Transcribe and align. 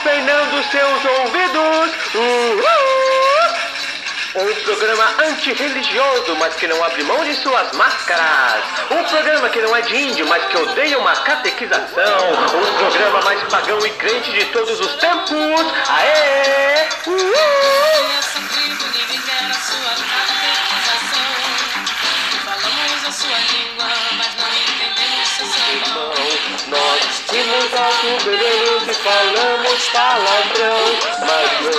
infernando 0.00 0.62
seus 0.70 1.04
ouvidos. 1.04 2.14
Uhul! 2.14 2.62
Um 4.32 4.54
programa 4.64 5.04
antirreligioso, 5.24 6.36
mas 6.36 6.54
que 6.54 6.66
não 6.68 6.82
abre 6.84 7.02
mão 7.02 7.22
de 7.24 7.34
suas 7.34 7.72
máscaras. 7.72 8.64
Um 8.90 9.04
programa 9.04 9.48
que 9.50 9.60
não 9.60 9.76
é 9.76 9.82
de 9.82 9.96
índio, 9.96 10.26
mas 10.26 10.44
que 10.44 10.56
odeia 10.56 10.98
uma 10.98 11.14
catequização. 11.16 12.30
Um 12.54 12.78
programa 12.78 13.20
mais 13.22 13.42
pagão 13.44 13.84
e 13.84 13.90
crente 13.90 14.32
de 14.32 14.44
todos 14.46 14.80
os 14.80 14.94
tempos. 14.94 15.66
Aê! 15.88 16.88
Uhul! 17.06 17.99
Nós 27.30 27.38
temos 27.38 27.72
alto 27.74 28.06
e 28.90 28.94
falamos 28.94 29.88
palavrão, 29.90 30.82
mas 31.20 31.50
não 31.62 31.72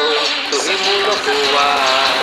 sorrimos 0.59 1.03
ao 1.09 1.15
voar. 1.15 2.15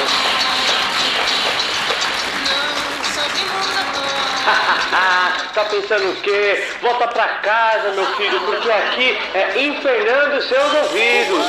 Tá 5.54 5.64
pensando 5.64 6.10
o 6.10 6.16
quê? 6.23 6.64
Volta 6.80 7.09
pra 7.09 7.28
casa, 7.41 7.91
meu 7.92 8.06
filho, 8.16 8.41
porque 8.42 8.70
aqui 8.70 9.18
é 9.34 9.62
infernando 9.62 10.40
seus 10.42 10.74
ouvidos. 10.74 11.45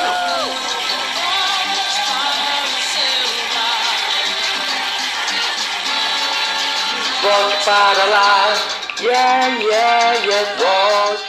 Volte 7.21 7.63
para 7.63 8.03
lá, 8.05 8.53
yeah, 8.99 9.47
yeah, 9.47 10.13
yeah, 10.25 10.55
volte. 10.57 11.28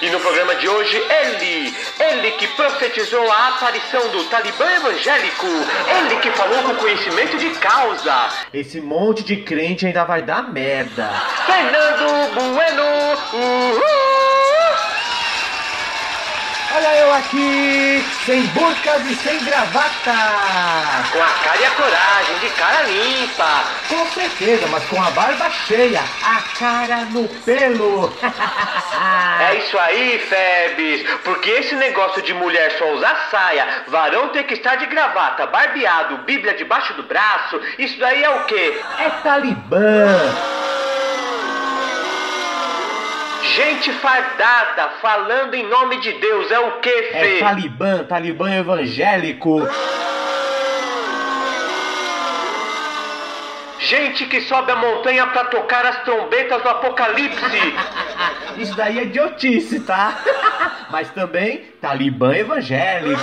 E 0.00 0.10
no 0.10 0.20
programa 0.20 0.54
de 0.54 0.68
hoje, 0.68 0.96
ele, 0.96 1.74
ele 1.98 2.30
que 2.32 2.46
profetizou 2.48 3.30
a 3.30 3.48
aparição 3.48 4.08
do 4.10 4.24
Talibã 4.24 4.70
evangélico, 4.76 5.46
ele 5.46 6.20
que 6.20 6.30
falou 6.30 6.62
com 6.62 6.74
conhecimento 6.76 7.36
de 7.36 7.50
causa, 7.58 8.28
Esse 8.54 8.80
monte 8.80 9.24
de 9.24 9.38
crente 9.38 9.86
ainda 9.86 10.04
vai 10.04 10.22
dar 10.22 10.52
merda. 10.52 11.10
Fernando 11.46 12.54
Bueno, 12.54 12.82
uhul! 13.32 14.17
Olha 16.70 16.94
eu 16.96 17.14
aqui, 17.14 18.04
sem 18.26 18.42
burcas 18.48 19.02
e 19.06 19.14
sem 19.16 19.42
gravata. 19.44 20.12
Com 21.10 21.22
a 21.22 21.28
cara 21.42 21.60
e 21.60 21.64
a 21.64 21.70
coragem, 21.70 22.38
de 22.40 22.48
cara 22.50 22.82
limpa. 22.82 23.64
Com 23.88 24.06
certeza, 24.10 24.66
mas 24.68 24.84
com 24.84 25.02
a 25.02 25.10
barba 25.10 25.50
cheia, 25.66 26.02
a 26.22 26.42
cara 26.58 26.96
no 27.06 27.26
pelo. 27.44 28.12
É 29.40 29.54
isso 29.54 29.78
aí, 29.78 30.18
Febes. 30.18 31.08
Porque 31.22 31.48
esse 31.48 31.74
negócio 31.76 32.20
de 32.22 32.34
mulher 32.34 32.72
só 32.76 32.92
usar 32.92 33.28
saia, 33.30 33.84
varão 33.86 34.30
ter 34.30 34.42
que 34.44 34.54
estar 34.54 34.74
de 34.74 34.86
gravata, 34.86 35.46
barbeado, 35.46 36.18
bíblia 36.18 36.54
debaixo 36.54 36.92
do 36.94 37.04
braço, 37.04 37.60
isso 37.78 37.98
daí 38.00 38.24
é 38.24 38.30
o 38.30 38.44
quê? 38.44 38.80
É 38.98 39.10
talibã. 39.22 40.57
Gente 43.58 43.90
fardada, 43.94 44.88
falando 45.02 45.52
em 45.52 45.66
nome 45.66 45.98
de 46.00 46.12
Deus, 46.12 46.48
é 46.48 46.60
o 46.60 46.78
quê, 46.78 47.10
É 47.12 47.20
Fê? 47.24 47.38
talibã, 47.40 48.04
talibã 48.04 48.54
evangélico. 48.54 49.66
Gente 53.80 54.26
que 54.26 54.42
sobe 54.42 54.70
a 54.70 54.76
montanha 54.76 55.26
pra 55.26 55.46
tocar 55.46 55.84
as 55.86 56.04
trombetas 56.04 56.62
do 56.62 56.68
apocalipse. 56.68 57.74
Isso 58.58 58.76
daí 58.76 59.00
é 59.00 59.02
idiotice, 59.02 59.80
tá? 59.80 60.16
Mas 60.88 61.10
também 61.10 61.64
talibã 61.80 62.36
evangélico. 62.36 63.20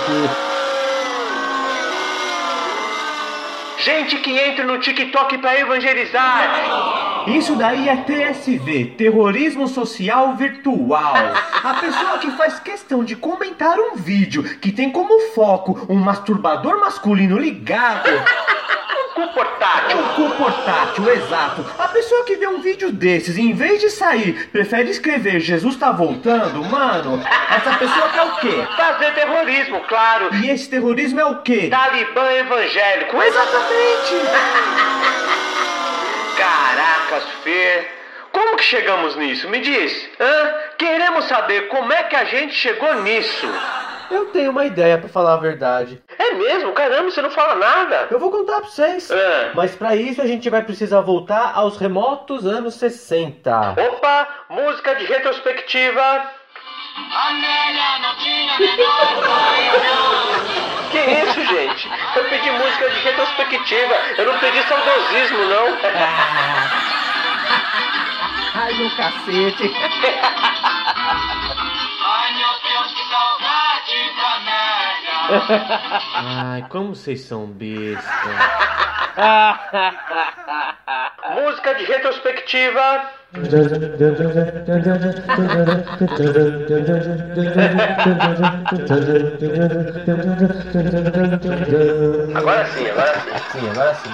Gente 3.86 4.16
que 4.16 4.36
entra 4.36 4.64
no 4.64 4.80
TikTok 4.80 5.38
pra 5.38 5.60
evangelizar. 5.60 7.24
Isso 7.28 7.54
daí 7.54 7.88
é 7.88 7.94
TSV, 7.94 8.96
terrorismo 8.98 9.68
social 9.68 10.34
virtual. 10.34 11.14
A 11.62 11.74
pessoa 11.74 12.18
que 12.18 12.32
faz 12.32 12.58
questão 12.58 13.04
de 13.04 13.14
comentar 13.14 13.78
um 13.78 13.94
vídeo 13.94 14.42
que 14.58 14.72
tem 14.72 14.90
como 14.90 15.32
foco 15.32 15.86
um 15.88 15.94
masturbador 15.94 16.80
masculino 16.80 17.38
ligado. 17.38 18.10
Cu 19.16 19.26
portátil. 19.28 19.98
Um 19.98 20.08
cu 20.08 20.30
portátil, 20.36 21.10
exato. 21.10 21.64
A 21.78 21.88
pessoa 21.88 22.22
que 22.24 22.36
vê 22.36 22.46
um 22.48 22.60
vídeo 22.60 22.92
desses 22.92 23.38
e 23.38 23.40
em 23.40 23.54
vez 23.54 23.80
de 23.80 23.88
sair, 23.88 24.50
prefere 24.52 24.90
escrever 24.90 25.40
Jesus 25.40 25.74
tá 25.76 25.90
voltando, 25.90 26.62
mano, 26.62 27.24
essa 27.50 27.78
pessoa 27.78 28.10
quer 28.10 28.22
o 28.24 28.36
quê? 28.36 28.66
Fazer 28.76 29.14
terrorismo, 29.14 29.80
claro. 29.88 30.28
E 30.34 30.50
esse 30.50 30.68
terrorismo 30.68 31.18
é 31.18 31.24
o 31.24 31.36
quê? 31.36 31.68
Talibã 31.70 32.30
evangélico. 32.30 33.16
Exatamente! 33.22 34.16
Caracas, 36.36 37.24
Fê. 37.42 37.88
Como 38.30 38.58
que 38.58 38.64
chegamos 38.64 39.16
nisso? 39.16 39.48
Me 39.48 39.60
diz. 39.60 40.10
Hã? 40.20 40.54
Queremos 40.76 41.24
saber 41.24 41.68
como 41.68 41.90
é 41.90 42.02
que 42.02 42.16
a 42.16 42.24
gente 42.24 42.54
chegou 42.54 42.96
nisso. 42.96 43.48
Eu 44.10 44.26
tenho 44.26 44.50
uma 44.50 44.64
ideia 44.64 44.98
pra 44.98 45.08
falar 45.08 45.34
a 45.34 45.38
verdade. 45.38 46.02
É 46.18 46.34
mesmo? 46.34 46.72
Caramba, 46.72 47.10
você 47.10 47.20
não 47.22 47.30
fala 47.30 47.54
nada. 47.56 48.08
Eu 48.10 48.18
vou 48.18 48.30
contar 48.30 48.60
pra 48.60 48.68
vocês. 48.68 49.10
É. 49.10 49.52
Mas 49.54 49.74
pra 49.74 49.96
isso 49.96 50.22
a 50.22 50.26
gente 50.26 50.48
vai 50.48 50.62
precisar 50.62 51.00
voltar 51.00 51.52
aos 51.54 51.76
remotos 51.76 52.46
anos 52.46 52.74
60. 52.74 53.72
Opa, 53.72 54.28
música 54.50 54.94
de 54.96 55.04
retrospectiva. 55.04 56.30
Amélia 56.96 57.98
não 58.00 58.16
tinha 58.16 58.58
menor 58.58 59.14
Que 60.90 60.98
isso, 60.98 61.44
gente? 61.44 61.90
Eu 62.16 62.24
pedi 62.24 62.50
música 62.50 62.88
de 62.90 63.00
retrospectiva. 63.00 63.94
Eu 64.16 64.26
não 64.32 64.38
pedi 64.38 64.62
saudosismo, 64.62 65.44
não. 65.46 65.66
Ai, 68.54 68.72
meu 68.78 68.90
cacete. 68.96 69.70
Ai, 76.14 76.64
como 76.68 76.94
vocês 76.94 77.20
são 77.22 77.46
bestas. 77.46 78.04
Música 81.34 81.74
de 81.74 81.84
retrospectiva. 81.84 83.10
Agora 92.34 92.64
sim, 92.66 92.86
agora 92.88 93.20
sim. 93.20 93.60
Sim, 93.60 93.68
agora 93.70 93.94
sim. 93.94 94.10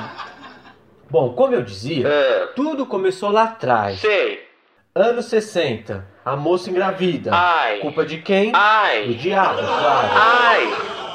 Bom, 1.10 1.32
como 1.34 1.54
eu 1.54 1.62
dizia, 1.62 2.08
Ah, 2.08 2.48
tudo 2.56 2.86
começou 2.86 3.30
lá 3.30 3.44
atrás. 3.44 4.00
sei. 4.00 4.48
Anos 4.94 5.26
60. 5.26 6.04
A 6.24 6.36
moça 6.36 6.70
engravida. 6.70 7.30
Ai. 7.32 7.78
Culpa 7.78 8.04
de 8.04 8.18
quem? 8.18 8.50
Do 8.52 8.58
Ai. 8.58 9.14
diabo, 9.14 9.58
claro. 9.58 10.08
Ai. 10.14 10.72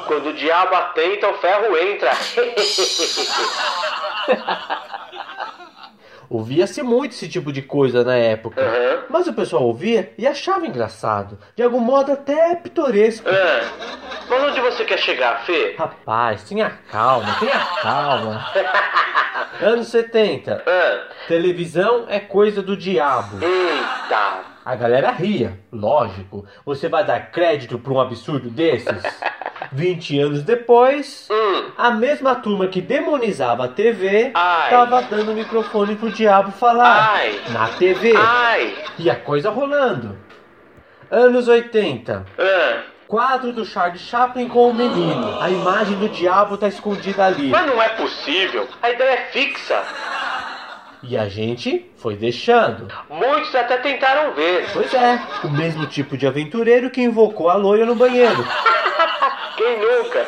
Quando 0.08 0.30
o 0.30 0.32
diabo 0.32 0.74
atenta, 0.74 1.28
o 1.28 1.34
ferro 1.34 1.76
entra. 1.76 2.10
Ouvia-se 6.30 6.82
muito 6.82 7.12
esse 7.12 7.28
tipo 7.28 7.50
de 7.52 7.62
coisa 7.62 8.02
na 8.04 8.14
época. 8.14 8.60
Aham. 8.60 9.04
Mas 9.08 9.26
o 9.26 9.32
pessoal 9.32 9.62
ouvia 9.64 10.12
e 10.18 10.26
achava 10.26 10.66
engraçado. 10.66 11.38
De 11.56 11.62
algum 11.62 11.80
modo 11.80 12.12
até 12.12 12.54
pitoresco. 12.56 13.26
Ah, 13.28 13.68
Mas 14.28 14.42
onde 14.44 14.60
você 14.60 14.84
quer 14.84 14.98
chegar, 14.98 15.44
Fê? 15.46 15.74
Rapaz, 15.78 16.42
tenha 16.44 16.70
calma, 16.90 17.34
tenha 17.38 17.58
calma. 17.82 18.46
Anos 19.60 19.88
70. 19.88 20.62
Ah, 20.66 21.08
Televisão 21.28 22.04
é 22.08 22.20
coisa 22.20 22.62
do 22.62 22.76
diabo. 22.76 23.38
Eita. 23.42 24.57
A 24.68 24.76
galera 24.76 25.10
ria, 25.12 25.58
lógico. 25.72 26.44
Você 26.66 26.90
vai 26.90 27.02
dar 27.02 27.30
crédito 27.30 27.78
pra 27.78 27.90
um 27.90 27.98
absurdo 28.02 28.50
desses? 28.50 29.02
20 29.72 30.20
anos 30.20 30.42
depois, 30.42 31.26
Hum. 31.30 31.70
a 31.78 31.90
mesma 31.90 32.34
turma 32.34 32.66
que 32.66 32.82
demonizava 32.82 33.64
a 33.64 33.68
TV 33.68 34.30
Ai. 34.34 34.68
tava 34.68 35.00
dando 35.00 35.32
o 35.32 35.34
microfone 35.34 35.96
pro 35.96 36.10
diabo 36.10 36.52
falar. 36.52 37.12
Ai. 37.14 37.40
Na 37.48 37.68
TV. 37.68 38.12
Ai. 38.14 38.76
E 38.98 39.08
a 39.08 39.16
coisa 39.16 39.48
rolando. 39.48 40.18
Anos 41.10 41.48
80. 41.48 42.26
Ah, 42.38 42.82
Quadro 43.06 43.54
do 43.54 43.64
Charles 43.64 44.02
Chaplin 44.02 44.48
com 44.48 44.68
o 44.68 44.74
menino. 44.74 45.40
A 45.40 45.48
imagem 45.48 45.96
do 45.98 46.10
diabo 46.10 46.58
tá 46.58 46.68
escondida 46.68 47.24
ali. 47.24 47.48
Mas 47.48 47.66
não 47.66 47.82
é 47.82 47.88
possível. 47.88 48.68
A 48.82 48.90
ideia 48.90 49.12
é 49.12 49.24
fixa. 49.32 49.82
E 51.02 51.16
a 51.16 51.28
gente 51.28 51.90
foi 51.96 52.16
deixando. 52.16 52.88
Muitos 53.08 53.54
até 53.54 53.76
tentaram 53.78 54.32
ver. 54.34 54.66
Pois 54.72 54.92
é, 54.92 55.20
o 55.44 55.48
mesmo 55.50 55.86
tipo 55.86 56.16
de 56.16 56.26
aventureiro 56.26 56.90
que 56.90 57.00
invocou 57.00 57.48
a 57.48 57.54
loira 57.54 57.86
no 57.86 57.94
banheiro. 57.94 58.44
Quem 59.56 59.78
nunca? 59.78 60.26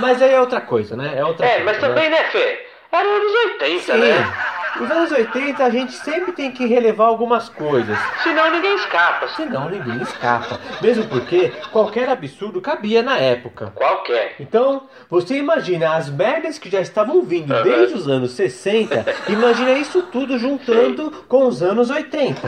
Mas 0.00 0.20
aí 0.22 0.32
é 0.32 0.40
outra 0.40 0.60
coisa, 0.60 0.96
né? 0.96 1.14
É 1.16 1.24
outra 1.24 1.46
É, 1.46 1.50
coisa, 1.50 1.64
mas 1.64 1.80
né? 1.80 1.88
também, 1.88 2.10
né, 2.10 2.24
Fê? 2.30 2.67
Era 2.90 3.06
anos 3.08 3.32
80, 3.60 3.80
Sim. 3.92 3.98
né? 3.98 4.34
Os 4.80 4.88
anos 4.90 5.10
80 5.10 5.64
a 5.64 5.70
gente 5.70 5.92
sempre 5.92 6.30
tem 6.32 6.52
que 6.52 6.64
relevar 6.66 7.06
algumas 7.06 7.48
coisas, 7.48 7.98
Senão 8.22 8.48
ninguém 8.50 8.76
escapa. 8.76 9.26
senão 9.28 9.68
ninguém 9.68 10.00
escapa. 10.02 10.60
Mesmo 10.80 11.04
porque 11.08 11.50
qualquer 11.72 12.08
absurdo 12.08 12.60
cabia 12.60 13.02
na 13.02 13.18
época. 13.18 13.72
Qualquer. 13.74 14.36
Então, 14.38 14.88
você 15.10 15.36
imagina 15.36 15.96
as 15.96 16.08
merdas 16.08 16.58
que 16.58 16.70
já 16.70 16.80
estavam 16.80 17.22
vindo 17.22 17.52
Aham. 17.52 17.62
desde 17.64 17.94
os 17.96 18.06
anos 18.08 18.32
60, 18.32 19.04
imagina 19.28 19.72
isso 19.72 20.02
tudo 20.04 20.38
juntando 20.38 21.10
com 21.28 21.46
os 21.48 21.60
anos 21.60 21.90
80. 21.90 22.40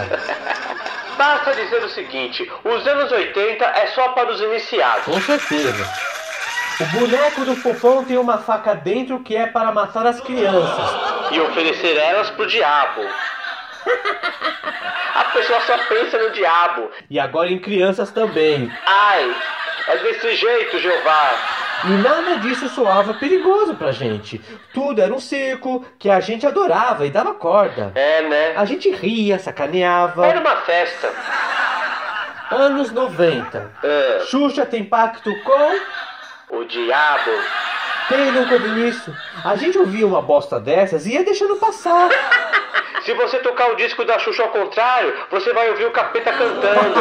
Basta 1.19 1.53
dizer 1.53 1.83
o 1.85 1.89
seguinte: 1.89 2.51
os 2.65 2.87
anos 2.87 3.11
80 3.11 3.65
é 3.65 3.87
só 3.89 4.11
para 4.11 4.31
os 4.31 4.41
iniciados. 4.41 5.05
Com 5.05 5.21
certeza. 5.21 6.10
O 6.81 6.99
boneco 6.99 7.45
do 7.45 7.55
fofão 7.57 8.05
tem 8.05 8.17
uma 8.17 8.39
faca 8.39 8.75
dentro 8.75 9.21
que 9.21 9.37
é 9.37 9.47
para 9.47 9.71
matar 9.71 10.07
as 10.07 10.19
crianças. 10.21 10.91
E 11.31 11.39
oferecer 11.41 11.97
elas 11.97 12.31
pro 12.31 12.47
diabo. 12.47 13.03
A 15.15 15.25
pessoa 15.25 15.61
só 15.61 15.77
pensa 15.89 16.19
no 16.19 16.31
diabo. 16.31 16.91
E 17.11 17.21
agora 17.21 17.51
em 17.51 17.59
crianças 17.59 18.11
também. 18.11 18.73
Ai, 18.87 19.37
é 19.89 19.97
desse 19.99 20.37
jeito, 20.37 20.79
Jeová. 20.79 21.35
E 21.85 21.91
nada 22.03 22.37
disso 22.39 22.69
soava 22.69 23.15
perigoso 23.15 23.75
pra 23.75 23.93
gente. 23.93 24.39
Tudo 24.73 25.01
era 25.01 25.13
um 25.13 25.21
circo 25.21 25.85
que 25.99 26.09
a 26.09 26.21
gente 26.21 26.47
adorava 26.47 27.07
e 27.07 27.11
dava 27.11 27.35
corda. 27.35 27.93
É, 27.95 28.23
né? 28.23 28.55
A 28.57 28.65
gente 28.65 28.91
ria, 28.91 29.39
sacaneava. 29.39 30.27
Era 30.27 30.41
uma 30.41 30.57
festa. 30.57 31.13
Anos 32.51 32.91
90. 32.91 33.73
Ah, 33.83 34.25
Xuxa 34.27 34.67
tem 34.67 34.85
pacto 34.85 35.31
com. 35.43 35.81
O 36.51 36.65
diabo. 36.65 37.31
Quem 38.09 38.33
nunca 38.33 38.55
ouviu 38.55 38.89
isso? 38.89 39.15
A 39.45 39.55
gente 39.55 39.79
ouvia 39.79 40.07
uma 40.07 40.21
bosta 40.21 40.59
dessas 40.59 41.07
e 41.07 41.13
ia 41.13 41.25
deixando 41.25 41.57
passar. 41.57 42.09
Se 43.05 43.15
você 43.15 43.39
tocar 43.39 43.71
o 43.71 43.77
disco 43.77 44.05
da 44.05 44.19
Xuxa 44.19 44.43
ao 44.43 44.51
contrário, 44.51 45.15
você 45.31 45.53
vai 45.55 45.71
ouvir 45.71 45.87
o 45.87 45.91
capeta 45.91 46.33
cantando. 46.33 47.01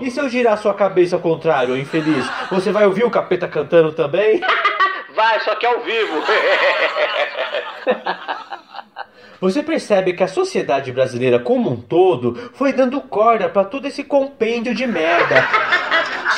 E 0.00 0.10
se 0.10 0.20
eu 0.20 0.28
girar 0.28 0.58
sua 0.58 0.74
cabeça 0.74 1.16
ao 1.16 1.22
contrário, 1.22 1.76
infeliz? 1.78 2.26
Você 2.50 2.72
vai 2.72 2.84
ouvir 2.84 3.04
o 3.04 3.10
capeta 3.10 3.46
cantando 3.46 3.92
também? 3.92 4.40
Vai, 5.14 5.38
só 5.40 5.54
que 5.54 5.64
ao 5.64 5.78
vivo. 5.80 6.22
Você 9.40 9.62
percebe 9.62 10.12
que 10.12 10.24
a 10.24 10.28
sociedade 10.28 10.90
brasileira 10.90 11.38
como 11.38 11.70
um 11.70 11.80
todo 11.80 12.50
foi 12.54 12.72
dando 12.72 13.00
corda 13.00 13.48
pra 13.48 13.62
todo 13.62 13.86
esse 13.86 14.02
compêndio 14.02 14.74
de 14.74 14.84
merda. 14.88 15.46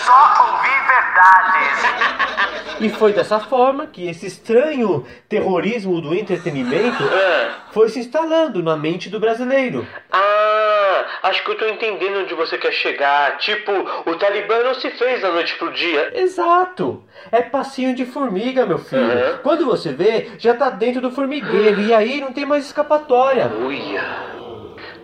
Só 0.05 0.53
ouvir 0.53 0.77
verdades. 1.17 2.77
E 2.79 2.91
foi 2.91 3.13
dessa 3.13 3.41
forma 3.41 3.87
que 3.87 4.07
esse 4.07 4.27
estranho 4.27 5.07
terrorismo 5.29 6.01
do 6.01 6.15
entretenimento 6.15 7.03
Ah, 7.05 7.51
foi 7.73 7.89
se 7.89 8.01
instalando 8.01 8.63
na 8.63 8.77
mente 8.77 9.09
do 9.09 9.19
brasileiro. 9.19 9.87
Ah, 10.13 11.05
acho 11.23 11.43
que 11.43 11.51
eu 11.53 11.57
tô 11.57 11.67
entendendo 11.67 12.21
onde 12.21 12.35
você 12.35 12.59
quer 12.59 12.73
chegar. 12.73 13.39
Tipo, 13.39 13.73
o 14.05 14.15
Talibã 14.17 14.63
não 14.63 14.75
se 14.75 14.91
fez 14.91 15.23
da 15.23 15.31
noite 15.31 15.55
pro 15.55 15.73
dia. 15.73 16.13
Exato! 16.15 17.03
É 17.33 17.41
passinho 17.41 17.95
de 17.95 18.05
formiga, 18.05 18.67
meu 18.67 18.79
filho. 18.79 19.03
Uhum. 19.03 19.39
Quando 19.43 19.65
você 19.65 19.93
vê, 19.93 20.33
já 20.39 20.55
tá 20.55 20.69
dentro 20.69 21.01
do 21.01 21.11
formigueiro 21.11 21.81
e 21.81 21.95
aí 21.95 22.21
não 22.21 22.33
tem 22.33 22.45
mais 22.45 22.67
escapatória. 22.67 23.51
Uia. 23.59 24.36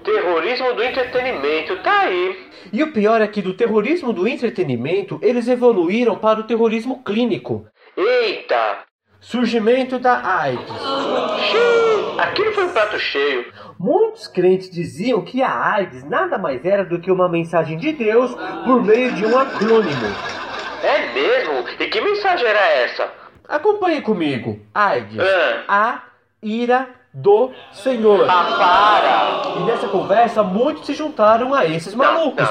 Terrorismo 0.04 0.74
do 0.74 0.82
entretenimento, 0.82 1.76
tá 1.82 2.00
aí. 2.00 2.46
E 2.72 2.82
o 2.82 2.92
pior 2.92 3.20
é 3.20 3.26
que 3.26 3.42
do 3.42 3.54
terrorismo 3.54 4.12
do 4.12 4.26
entretenimento, 4.26 5.18
eles 5.22 5.48
evoluíram 5.48 6.16
para 6.16 6.40
o 6.40 6.44
terrorismo 6.44 7.02
clínico. 7.02 7.66
Eita! 7.96 8.78
Surgimento 9.20 9.98
da 9.98 10.20
AIDS. 10.40 10.68
Xiii, 10.68 12.18
aquilo 12.18 12.52
foi 12.52 12.64
um 12.64 12.72
prato 12.72 12.98
cheio. 12.98 13.52
Muitos 13.78 14.26
crentes 14.26 14.68
diziam 14.68 15.22
que 15.22 15.42
a 15.42 15.74
AIDS 15.74 16.02
nada 16.04 16.36
mais 16.38 16.64
era 16.64 16.84
do 16.84 17.00
que 17.00 17.10
uma 17.10 17.28
mensagem 17.28 17.78
de 17.78 17.92
Deus 17.92 18.34
por 18.64 18.82
meio 18.82 19.12
de 19.12 19.24
um 19.24 19.38
acrônimo. 19.38 20.06
É 20.82 21.12
mesmo? 21.14 21.64
E 21.78 21.86
que 21.86 22.00
mensagem 22.00 22.46
era 22.46 22.68
essa? 22.72 23.12
Acompanhe 23.48 24.02
comigo. 24.02 24.58
AIDS. 24.74 25.18
Ah. 25.20 25.64
A 25.68 26.02
ira 26.42 26.88
do 27.12 27.50
Senhor. 27.72 28.26
Ah, 28.28 28.54
para! 28.56 29.60
E 29.60 29.64
nessa 29.64 29.88
conversa, 29.88 30.42
muitos 30.42 30.86
se 30.86 30.94
juntaram 30.94 31.52
a 31.52 31.66
esses 31.66 31.94
malucos. 31.94 32.48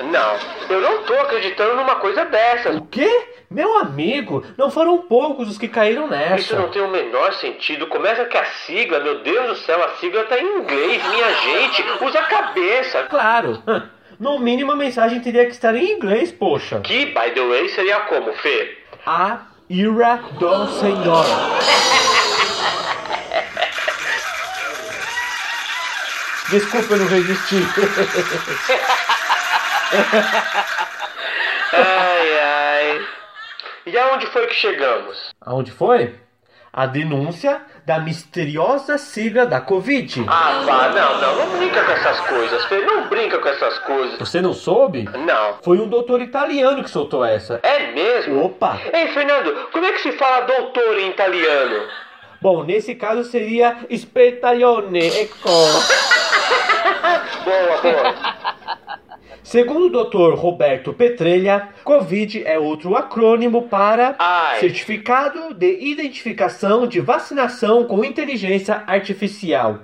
Não, 0.00 0.06
não, 0.08 0.36
eu 0.70 0.80
não 0.80 1.02
tô 1.02 1.14
acreditando 1.14 1.74
numa 1.74 1.96
coisa 1.96 2.24
dessas. 2.24 2.76
O 2.76 2.82
quê? 2.82 3.28
Meu 3.50 3.78
amigo, 3.78 4.44
não 4.58 4.70
foram 4.70 4.98
poucos 4.98 5.48
os 5.48 5.56
que 5.58 5.68
caíram 5.68 6.04
Isso 6.04 6.10
nessa. 6.10 6.56
não 6.56 6.68
tem 6.68 6.82
o 6.82 6.88
menor 6.90 7.32
sentido. 7.34 7.86
Começa 7.86 8.26
que 8.26 8.36
a 8.36 8.44
sigla, 8.44 9.00
meu 9.00 9.22
Deus 9.22 9.48
do 9.48 9.56
céu, 9.56 9.82
a 9.82 9.88
sigla 9.96 10.24
tá 10.24 10.38
em 10.38 10.58
inglês, 10.58 11.02
minha 11.08 11.32
gente. 11.34 11.84
Usa 12.04 12.18
a 12.20 12.26
cabeça. 12.26 13.04
Claro. 13.04 13.62
No 14.20 14.38
mínimo 14.38 14.72
a 14.72 14.76
mensagem 14.76 15.20
teria 15.20 15.46
que 15.46 15.52
estar 15.52 15.74
em 15.74 15.92
inglês, 15.92 16.30
poxa. 16.30 16.80
Que, 16.80 17.06
by 17.06 17.30
the 17.34 17.40
way, 17.40 17.68
seria 17.70 18.00
como, 18.00 18.32
Fê? 18.34 18.78
A 19.06 19.46
ira 19.70 20.20
do 20.38 20.66
Senhor. 20.68 21.24
Desculpa, 26.50 26.94
eu 26.94 26.98
não 26.98 27.06
resisti. 27.06 27.56
Ai, 31.72 32.38
ai. 32.40 33.06
E 33.86 33.98
aonde 33.98 34.26
foi 34.28 34.46
que 34.46 34.54
chegamos? 34.54 35.30
Aonde 35.40 35.70
foi? 35.70 36.14
A 36.72 36.86
denúncia 36.86 37.60
da 37.84 37.98
misteriosa 37.98 38.96
sigla 38.98 39.44
da 39.46 39.60
Covid. 39.60 40.24
Ah, 40.28 40.62
pá, 40.66 40.88
não, 40.88 41.20
não, 41.20 41.36
não 41.46 41.58
brinca 41.58 41.82
com 41.82 41.92
essas 41.92 42.20
coisas, 42.20 42.64
Fê. 42.66 42.78
Não 42.80 43.08
brinca 43.08 43.38
com 43.38 43.48
essas 43.48 43.78
coisas. 43.80 44.18
Você 44.18 44.40
não 44.40 44.52
soube? 44.52 45.04
Não. 45.04 45.58
Foi 45.62 45.78
um 45.78 45.88
doutor 45.88 46.22
italiano 46.22 46.82
que 46.82 46.90
soltou 46.90 47.24
essa. 47.24 47.60
É 47.62 47.92
mesmo? 47.92 48.44
Opa! 48.44 48.78
Ei, 48.92 49.08
Fernando, 49.08 49.68
como 49.72 49.84
é 49.86 49.92
que 49.92 50.00
se 50.00 50.12
fala 50.12 50.42
doutor 50.46 50.98
em 50.98 51.10
italiano? 51.10 51.88
Bom, 52.40 52.62
nesse 52.62 52.94
caso 52.94 53.24
seria 53.24 53.76
spettaione, 53.90 55.08
ecco. 55.08 55.48
Boa, 57.44 57.82
boa. 57.82 58.14
Segundo 59.42 60.00
o 60.00 60.04
Dr. 60.04 60.38
Roberto 60.38 60.92
Petrelha, 60.92 61.70
COVID 61.82 62.46
é 62.46 62.58
outro 62.58 62.94
acrônimo 62.94 63.62
para 63.62 64.14
Ai. 64.18 64.58
Certificado 64.60 65.54
de 65.54 65.78
Identificação 65.80 66.86
de 66.86 67.00
Vacinação 67.00 67.84
com 67.84 68.04
Inteligência 68.04 68.82
Artificial. 68.86 69.78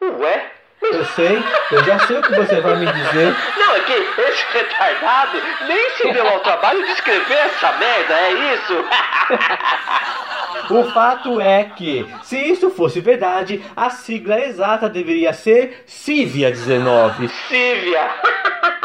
Ué? 0.00 0.52
Eu 0.80 1.04
sei, 1.04 1.42
eu 1.72 1.84
já 1.84 1.98
sei 2.06 2.16
o 2.16 2.22
que 2.22 2.34
você 2.34 2.60
vai 2.60 2.76
me 2.76 2.86
dizer. 2.86 3.36
Não, 3.58 3.74
é 3.74 3.80
que 3.80 3.92
esse 3.92 4.44
retardado 4.52 5.38
nem 5.66 5.90
se 5.90 6.10
deu 6.12 6.26
ao 6.26 6.40
trabalho 6.40 6.82
de 6.82 6.92
escrever 6.92 7.38
essa 7.38 7.72
merda, 7.72 8.14
é 8.14 8.54
isso? 8.54 8.84
O 10.70 10.84
fato 10.92 11.40
é 11.40 11.64
que, 11.64 12.06
se 12.22 12.36
isso 12.38 12.70
fosse 12.70 13.00
verdade, 13.00 13.64
a 13.74 13.88
sigla 13.90 14.38
exata 14.40 14.88
deveria 14.88 15.32
ser 15.32 15.84
CIVIA-19. 15.86 17.28
Sívia. 17.48 18.10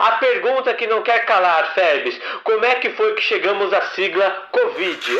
A 0.00 0.12
pergunta 0.12 0.74
que 0.74 0.86
não 0.86 1.02
quer 1.02 1.24
calar, 1.24 1.72
Ferbes, 1.72 2.20
como 2.42 2.64
é 2.64 2.74
que 2.74 2.90
foi 2.90 3.14
que 3.14 3.22
chegamos 3.22 3.72
à 3.72 3.80
sigla 3.90 4.48
Covid? 4.50 5.18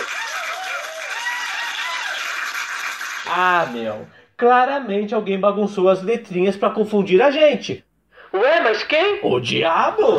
Ah, 3.27 3.67
meu, 3.71 4.07
claramente 4.37 5.15
alguém 5.15 5.39
bagunçou 5.39 5.89
as 5.89 6.03
letrinhas 6.03 6.57
pra 6.57 6.71
confundir 6.71 7.23
a 7.23 7.31
gente. 7.31 7.85
Ué, 8.33 8.61
mas 8.61 8.83
quem? 8.83 9.21
O 9.23 9.39
diabo? 9.39 10.19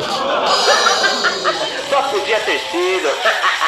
Só 1.90 2.02
podia 2.10 2.40
ter 2.40 2.58
sido. 2.58 3.08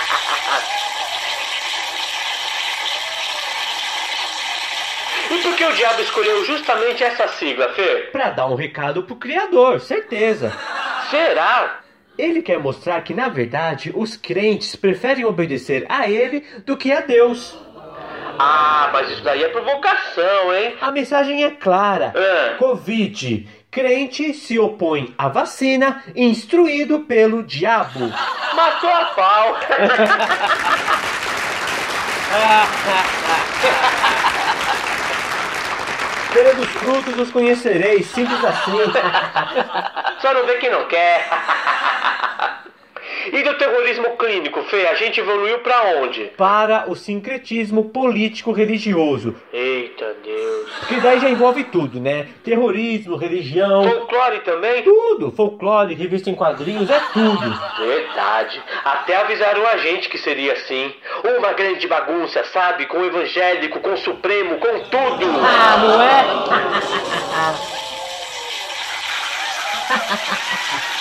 E 5.30 5.38
por 5.42 5.56
que 5.56 5.64
o 5.64 5.72
diabo 5.72 6.00
escolheu 6.00 6.44
justamente 6.44 7.04
essa 7.04 7.28
sigla, 7.28 7.68
Fer? 7.74 8.10
Pra 8.10 8.30
dar 8.30 8.46
um 8.46 8.54
recado 8.54 9.02
pro 9.02 9.16
criador, 9.16 9.80
certeza. 9.80 10.52
Será? 11.10 11.80
Ele 12.16 12.42
quer 12.42 12.58
mostrar 12.58 13.00
que, 13.02 13.14
na 13.14 13.28
verdade, 13.28 13.92
os 13.94 14.16
crentes 14.16 14.74
preferem 14.74 15.24
obedecer 15.24 15.86
a 15.88 16.10
ele 16.10 16.44
do 16.66 16.76
que 16.76 16.90
a 16.90 17.00
Deus. 17.00 17.56
Ah, 18.38 18.90
mas 18.92 19.10
isso 19.10 19.22
daí 19.22 19.42
é 19.42 19.48
provocação, 19.48 20.54
hein? 20.54 20.76
A 20.80 20.90
mensagem 20.90 21.44
é 21.44 21.50
clara. 21.50 22.12
Ah. 22.16 22.54
Covid. 22.56 23.48
Crente 23.70 24.32
se 24.32 24.58
opõe 24.58 25.14
à 25.18 25.28
vacina, 25.28 26.02
instruído 26.16 27.00
pelo 27.00 27.42
diabo. 27.42 28.08
Matou 28.54 28.90
a 28.90 29.04
pau. 29.06 29.56
Pelos 36.32 36.66
frutos 36.66 37.18
os 37.18 37.30
conhecereis, 37.30 38.06
simples 38.06 38.44
assim. 38.44 38.78
Só 40.20 40.34
não 40.34 40.46
vê 40.46 40.56
quem 40.56 40.70
não 40.70 40.86
quer. 40.86 41.28
E 43.32 43.42
do 43.42 43.54
terrorismo 43.54 44.16
clínico, 44.16 44.62
Fê, 44.64 44.86
a 44.86 44.94
gente 44.94 45.20
evoluiu 45.20 45.58
pra 45.58 45.82
onde? 46.02 46.24
Para 46.36 46.84
o 46.88 46.96
sincretismo 46.96 47.90
político-religioso. 47.90 49.34
Eita 49.52 50.16
Deus. 50.24 50.70
Que 50.88 51.00
daí 51.00 51.20
já 51.20 51.28
envolve 51.28 51.64
tudo, 51.64 52.00
né? 52.00 52.28
Terrorismo, 52.44 53.16
religião, 53.16 53.84
Folclore 53.84 54.40
também? 54.40 54.82
tudo. 54.82 55.30
Folclore, 55.32 55.94
revista 55.94 56.30
em 56.30 56.34
quadrinhos, 56.34 56.88
é 56.90 57.00
tudo. 57.12 57.60
Verdade. 57.78 58.62
Até 58.84 59.16
avisaram 59.16 59.66
a 59.66 59.76
gente 59.78 60.08
que 60.08 60.18
seria 60.18 60.52
assim. 60.54 60.92
Uma 61.38 61.52
grande 61.52 61.86
bagunça, 61.86 62.44
sabe? 62.44 62.86
Com 62.86 62.98
o 62.98 63.04
evangélico, 63.04 63.80
com 63.80 63.92
o 63.94 63.98
supremo, 63.98 64.56
com 64.58 64.80
tudo. 64.80 65.26
Ah, 65.42 65.76
não 65.78 66.02
é? 66.02 66.18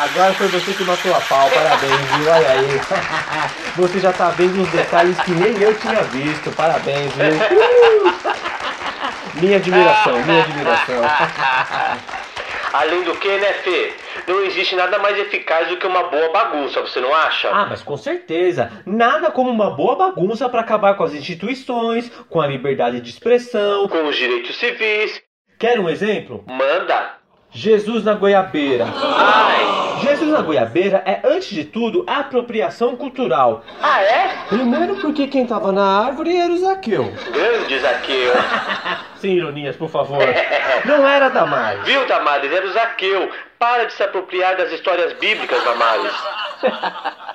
Agora 0.00 0.32
foi 0.32 0.48
você 0.48 0.72
que 0.72 0.82
matou 0.82 1.14
a 1.14 1.20
pau, 1.20 1.50
parabéns, 1.50 1.92
viu? 2.16 2.30
Olha 2.32 2.50
aí. 2.52 2.80
Você 3.76 4.00
já 4.00 4.10
tá 4.14 4.30
vendo 4.30 4.62
uns 4.62 4.70
detalhes 4.70 5.20
que 5.20 5.30
nem 5.32 5.60
eu 5.60 5.78
tinha 5.78 6.02
visto, 6.04 6.50
parabéns, 6.52 7.12
viu? 7.12 7.32
Minha 9.34 9.58
admiração, 9.58 10.24
minha 10.24 10.42
admiração. 10.42 11.02
Além 12.72 13.02
do 13.02 13.14
que, 13.16 13.28
né, 13.28 13.52
Fê? 13.52 13.92
Não 14.26 14.42
existe 14.42 14.74
nada 14.74 14.98
mais 14.98 15.18
eficaz 15.18 15.68
do 15.68 15.76
que 15.76 15.86
uma 15.86 16.04
boa 16.04 16.32
bagunça, 16.32 16.80
você 16.80 16.98
não 16.98 17.14
acha? 17.14 17.50
Ah, 17.50 17.66
mas 17.68 17.82
com 17.82 17.96
certeza. 17.98 18.72
Nada 18.86 19.30
como 19.30 19.50
uma 19.50 19.70
boa 19.70 19.96
bagunça 19.96 20.48
para 20.48 20.62
acabar 20.62 20.94
com 20.94 21.04
as 21.04 21.12
instituições, 21.12 22.10
com 22.30 22.40
a 22.40 22.46
liberdade 22.46 23.02
de 23.02 23.10
expressão. 23.10 23.86
Com 23.86 24.08
os 24.08 24.16
direitos 24.16 24.56
civis. 24.56 25.20
Quer 25.58 25.78
um 25.78 25.90
exemplo? 25.90 26.42
Manda. 26.46 27.19
Jesus 27.52 28.04
na 28.04 28.14
goiabeira. 28.14 28.86
Ai. 28.86 30.00
Jesus 30.00 30.30
na 30.30 30.40
goiabeira 30.40 31.02
é, 31.04 31.20
antes 31.24 31.50
de 31.50 31.64
tudo, 31.64 32.04
apropriação 32.06 32.96
cultural. 32.96 33.64
Ah, 33.82 34.00
é? 34.02 34.30
Primeiro 34.48 34.96
porque 34.96 35.26
quem 35.26 35.46
tava 35.46 35.72
na 35.72 36.06
árvore 36.06 36.36
era 36.36 36.52
o 36.52 36.58
Zaqueu. 36.58 37.12
Grande 37.32 37.78
Zaqueu. 37.78 38.32
Sem 39.16 39.34
ironias, 39.34 39.76
por 39.76 39.90
favor. 39.90 40.24
Não 40.86 41.06
era 41.06 41.28
Damares. 41.28 41.84
Viu, 41.84 42.06
Damares? 42.06 42.50
Era 42.50 42.66
o 42.66 42.72
Zaqueu. 42.72 43.30
Para 43.58 43.84
de 43.84 43.92
se 43.92 44.02
apropriar 44.02 44.56
das 44.56 44.72
histórias 44.72 45.12
bíblicas, 45.14 45.62
Damares. 45.62 46.12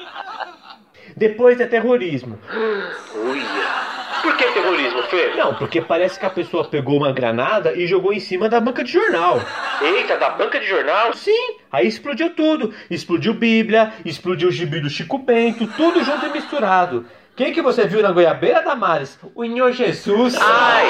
Depois 1.16 1.60
é 1.60 1.66
terrorismo. 1.66 2.38
Uia. 2.52 3.96
Por 4.22 4.36
que 4.38 4.46
terrorismo, 4.52 5.04
Fê? 5.04 5.34
Não, 5.36 5.54
porque 5.54 5.80
parece 5.80 6.20
que 6.20 6.26
a 6.26 6.30
pessoa 6.30 6.68
pegou 6.68 6.98
uma 6.98 7.14
granada 7.14 7.74
e 7.74 7.86
jogou 7.86 8.12
em 8.12 8.20
cima 8.20 8.50
da 8.50 8.60
banca 8.60 8.84
de 8.84 8.92
jornal. 8.92 9.40
Eita, 9.82 10.18
da 10.18 10.32
banca 10.32 10.60
de 10.60 10.66
jornal? 10.66 11.14
Sim, 11.14 11.58
aí 11.72 11.88
explodiu 11.88 12.32
tudo. 12.32 12.74
Explodiu 12.90 13.36
Bíblia, 13.36 13.94
explodiu 14.04 14.50
o 14.50 14.52
gibi 14.52 14.80
do 14.80 14.90
Chico 14.90 15.20
Bento, 15.20 15.68
tudo 15.78 16.04
junto 16.04 16.26
e 16.26 16.30
misturado. 16.30 17.06
Quem 17.36 17.54
que 17.54 17.62
você 17.62 17.86
viu 17.86 18.02
na 18.02 18.12
goiabeira, 18.12 18.64
Damares? 18.64 19.20
O 19.36 19.44
Senhor 19.44 19.72
Jesus. 19.74 20.36
Ai. 20.42 20.88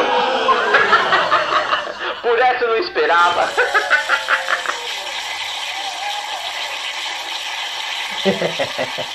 Por 2.22 2.40
essa 2.40 2.64
eu 2.64 2.70
não 2.70 2.78
esperava. 2.78 3.50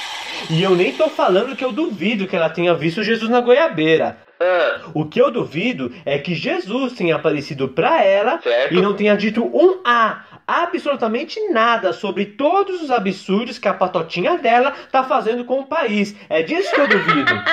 E 0.49 0.63
eu 0.63 0.71
nem 0.75 0.93
tô 0.93 1.09
falando 1.09 1.55
que 1.55 1.65
eu 1.65 1.73
duvido 1.73 2.27
que 2.27 2.35
ela 2.37 2.49
tenha 2.51 2.75
visto 2.75 3.03
Jesus 3.03 3.29
na 3.31 3.41
goiabeira. 3.41 4.17
Ah, 4.41 4.81
O 4.95 5.05
que 5.05 5.21
eu 5.21 5.31
duvido 5.31 5.95
é 6.07 6.19
que 6.19 6.35
Jesus 6.35 6.95
tenha 6.95 7.17
aparecido 7.17 7.69
pra 7.69 8.03
ela 8.03 8.41
Certo. 8.43 8.75
e 8.75 8.81
não 8.81 8.95
tenha 8.95 9.15
dito 9.17 9.45
um 9.45 9.81
A, 9.85 10.23
absolutamente 10.47 11.39
nada 11.51 11.93
sobre 11.93 12.25
todos 12.25 12.83
os 12.83 12.91
absurdos 12.91 13.59
que 13.59 13.69
a 13.69 13.75
patotinha 13.75 14.39
dela 14.39 14.73
tá 14.91 15.05
fazendo 15.05 15.45
com 15.45 15.61
o 15.61 15.67
país. 15.67 16.17
É 16.29 16.43
disso 16.43 16.73
que 16.75 16.81
eu 16.81 16.89
duvido. 16.89 17.33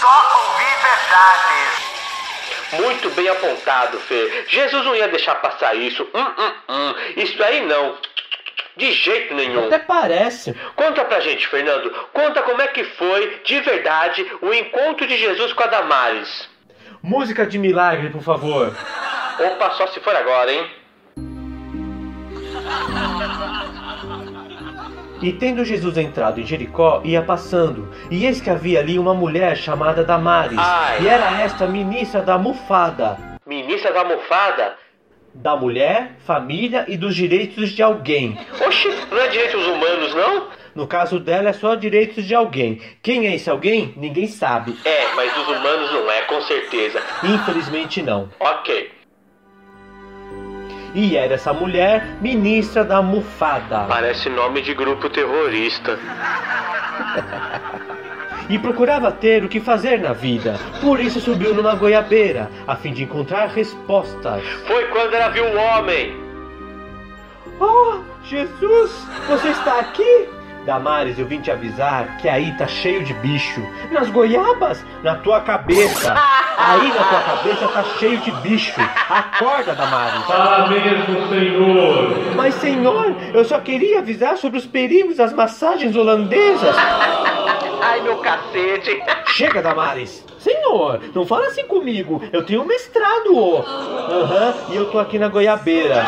Só 0.00 0.50
ouvir 0.50 0.74
verdades. 0.82 2.82
muito 2.84 3.10
bem 3.10 3.28
apontado, 3.28 3.98
Fê. 4.00 4.44
Jesus 4.48 4.84
não 4.84 4.96
ia 4.96 5.08
deixar 5.08 5.36
passar 5.36 5.74
isso. 5.76 6.02
Hum, 6.14 6.26
hum, 6.38 6.52
hum. 6.68 6.94
Isso 7.16 7.40
aí 7.42 7.64
não. 7.66 7.94
De 8.76 8.90
jeito 8.92 9.34
nenhum. 9.34 9.66
Até 9.66 9.78
parece. 9.78 10.54
Conta 10.74 11.04
pra 11.04 11.20
gente, 11.20 11.46
Fernando. 11.48 11.90
Conta 12.12 12.42
como 12.42 12.62
é 12.62 12.68
que 12.68 12.84
foi, 12.84 13.40
de 13.44 13.60
verdade, 13.60 14.26
o 14.40 14.52
encontro 14.52 15.06
de 15.06 15.16
Jesus 15.16 15.52
com 15.52 15.62
a 15.62 15.66
Damares. 15.66 16.48
Música 17.02 17.44
de 17.44 17.58
milagre, 17.58 18.10
por 18.10 18.22
favor. 18.22 18.74
Opa, 19.38 19.70
só 19.72 19.86
se 19.88 20.00
for 20.00 20.14
agora, 20.14 20.52
hein? 20.52 20.70
E 25.20 25.32
tendo 25.32 25.64
Jesus 25.64 25.96
entrado 25.96 26.40
em 26.40 26.46
Jericó, 26.46 27.00
ia 27.04 27.22
passando, 27.22 27.92
e 28.10 28.26
eis 28.26 28.40
que 28.40 28.50
havia 28.50 28.80
ali 28.80 28.98
uma 28.98 29.14
mulher 29.14 29.56
chamada 29.56 30.02
Damares, 30.02 30.58
Ai. 30.58 31.02
e 31.02 31.08
era 31.08 31.42
esta 31.42 31.66
ministra 31.66 32.22
da 32.22 32.36
mufada, 32.36 33.16
Ministra 33.44 33.92
da 33.92 34.00
almofada? 34.00 34.76
Da 35.34 35.56
mulher, 35.56 36.16
família 36.26 36.84
e 36.88 36.96
dos 36.96 37.14
direitos 37.14 37.70
de 37.70 37.82
alguém. 37.82 38.38
Oxi, 38.66 38.88
não 39.10 39.18
é 39.18 39.28
direitos 39.28 39.66
humanos, 39.66 40.14
não? 40.14 40.48
No 40.74 40.86
caso 40.86 41.18
dela 41.18 41.50
é 41.50 41.52
só 41.52 41.74
direitos 41.74 42.24
de 42.24 42.34
alguém. 42.34 42.80
Quem 43.02 43.26
é 43.26 43.34
esse 43.34 43.50
alguém? 43.50 43.92
Ninguém 43.96 44.26
sabe. 44.26 44.76
É, 44.84 45.14
mas 45.14 45.32
dos 45.34 45.48
humanos 45.48 45.92
não 45.92 46.10
é, 46.10 46.22
com 46.22 46.40
certeza. 46.42 47.02
Infelizmente 47.22 48.02
não. 48.02 48.30
Ok. 48.40 48.90
E 50.94 51.16
era 51.16 51.34
essa 51.34 51.52
mulher 51.52 52.16
ministra 52.20 52.84
da 52.84 53.00
mufada. 53.02 53.86
Parece 53.88 54.28
nome 54.28 54.60
de 54.62 54.74
grupo 54.74 55.08
terrorista. 55.08 55.98
E 58.52 58.58
procurava 58.58 59.10
ter 59.10 59.42
o 59.42 59.48
que 59.48 59.60
fazer 59.60 59.98
na 59.98 60.12
vida. 60.12 60.60
Por 60.82 61.00
isso 61.00 61.18
subiu 61.20 61.54
numa 61.54 61.74
goiabeira, 61.74 62.50
a 62.66 62.76
fim 62.76 62.92
de 62.92 63.02
encontrar 63.02 63.46
respostas. 63.46 64.44
Foi 64.66 64.84
quando 64.88 65.14
ela 65.14 65.30
viu 65.30 65.46
o 65.46 65.56
homem. 65.56 66.14
Oh, 67.58 68.00
Jesus, 68.24 68.90
você 69.26 69.48
está 69.48 69.80
aqui? 69.80 70.28
Damares, 70.66 71.18
eu 71.18 71.24
vim 71.24 71.40
te 71.40 71.50
avisar 71.50 72.18
que 72.18 72.28
aí 72.28 72.52
tá 72.58 72.66
cheio 72.66 73.02
de 73.02 73.14
bicho. 73.14 73.66
Nas 73.90 74.10
goiabas, 74.10 74.84
na 75.02 75.14
tua 75.14 75.40
cabeça. 75.40 76.14
Aí 76.54 76.88
na 76.88 77.02
tua 77.04 77.20
cabeça 77.22 77.68
tá 77.68 77.82
cheio 77.98 78.18
de 78.18 78.30
bicho. 78.42 78.78
Acorda, 79.08 79.74
Damares. 79.74 80.22
Fala 80.26 80.68
mesmo, 80.68 81.28
Senhor. 81.28 82.34
Mas, 82.36 82.54
senhor, 82.56 83.16
eu 83.32 83.44
só 83.44 83.58
queria 83.58 84.00
avisar 84.00 84.36
sobre 84.36 84.58
os 84.58 84.66
perigos 84.66 85.16
das 85.16 85.32
massagens 85.32 85.96
holandesas. 85.96 86.76
Ai, 87.82 88.00
meu 88.00 88.18
cacete. 88.18 89.02
Chega, 89.34 89.60
Damares. 89.60 90.24
Senhor, 90.38 91.00
não 91.12 91.26
fala 91.26 91.46
assim 91.48 91.66
comigo. 91.66 92.22
Eu 92.32 92.44
tenho 92.46 92.64
mestrado. 92.64 93.56
Aham, 93.56 94.54
e 94.70 94.76
eu 94.76 94.88
tô 94.90 95.00
aqui 95.00 95.18
na 95.18 95.26
goiabeira. 95.28 96.06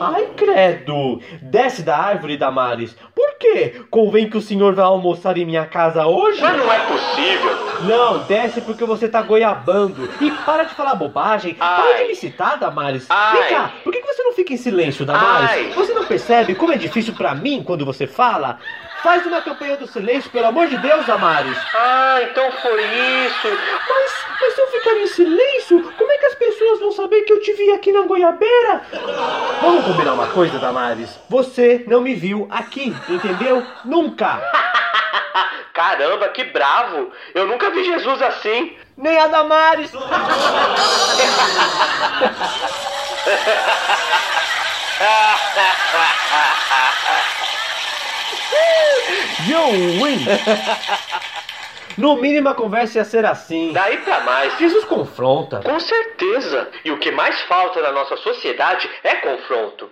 Ai, 0.00 0.28
credo. 0.36 1.20
Desce 1.42 1.82
da 1.82 1.96
árvore, 1.96 2.36
Damares. 2.36 2.96
Por 3.14 3.36
quê? 3.38 3.82
Convém 3.90 4.30
que 4.30 4.36
o 4.36 4.40
senhor 4.40 4.74
vá 4.74 4.84
almoçar 4.84 5.36
em 5.36 5.44
minha 5.44 5.66
casa 5.66 6.06
hoje? 6.06 6.40
Mas 6.40 6.56
não 6.56 6.72
é 6.72 6.78
possível. 6.86 7.68
Não, 7.82 8.18
desce 8.24 8.60
porque 8.60 8.84
você 8.84 9.08
tá 9.08 9.22
goiabando. 9.22 10.08
E 10.20 10.30
para 10.30 10.64
de 10.64 10.74
falar 10.74 10.94
bobagem. 10.94 11.54
Para 11.54 11.82
Ai. 11.82 12.02
de 12.02 12.08
me 12.08 12.14
citar, 12.14 12.58
Damares. 12.58 13.06
Ai. 13.10 13.40
Vem 13.40 13.48
cá, 13.50 13.72
por 13.82 13.92
que 13.92 14.00
você 14.02 14.22
não 14.22 14.32
fica 14.32 14.52
em 14.52 14.56
silêncio, 14.56 15.04
Damares? 15.04 15.50
Ai. 15.50 15.72
Você 15.74 15.92
não 15.92 16.04
percebe 16.04 16.54
como 16.54 16.72
é 16.72 16.76
difícil 16.76 17.14
pra 17.14 17.34
mim 17.34 17.62
quando 17.64 17.84
você 17.84 18.06
fala? 18.06 18.58
Faz 19.02 19.24
uma 19.26 19.40
campanha 19.40 19.76
do 19.76 19.86
silêncio, 19.86 20.30
pelo 20.30 20.46
amor 20.46 20.66
de 20.66 20.76
Deus, 20.78 21.06
Damares. 21.06 21.56
Ah, 21.74 22.18
então 22.22 22.50
foi 22.52 22.82
isso. 22.82 23.48
Mas, 23.88 24.12
mas 24.40 24.54
se 24.54 24.60
eu 24.60 24.66
ficar 24.68 24.96
em 24.96 25.06
silêncio, 25.06 25.92
como 25.96 26.10
é 26.10 26.18
que 26.18 26.26
as 26.26 26.34
pessoas 26.34 26.80
vão 26.80 26.92
saber 26.92 27.22
que 27.22 27.32
eu 27.32 27.40
te 27.40 27.52
vi 27.52 27.72
aqui 27.72 27.92
na 27.92 28.02
goiabeira? 28.02 28.82
Vamos 29.62 29.84
combinar 29.84 30.14
uma 30.14 30.26
coisa, 30.28 30.58
Damares? 30.58 31.18
Você 31.28 31.84
não 31.86 32.00
me 32.00 32.14
viu 32.14 32.48
aqui, 32.50 32.94
entendeu? 33.08 33.64
Nunca. 33.84 34.40
Caramba, 35.72 36.28
que 36.30 36.44
bravo. 36.44 37.12
Eu 37.34 37.46
nunca 37.46 37.70
vi 37.70 37.84
Jesus 37.84 38.20
assim. 38.20 38.76
Nem 38.96 39.16
a 39.16 39.28
Damares. 39.28 39.92
You 49.46 50.02
win. 50.02 50.18
No 51.98 52.14
mínimo 52.14 52.48
a 52.48 52.54
conversa 52.54 52.98
ia 52.98 53.04
ser 53.04 53.24
assim. 53.26 53.72
Daí 53.72 53.98
pra 53.98 54.20
mais. 54.20 54.56
Jesus 54.56 54.84
confronta. 54.84 55.60
Com 55.64 55.80
certeza. 55.80 56.70
E 56.84 56.92
o 56.92 56.98
que 56.98 57.10
mais 57.10 57.40
falta 57.42 57.80
na 57.80 57.90
nossa 57.90 58.16
sociedade 58.18 58.88
é 59.02 59.16
confronto. 59.16 59.90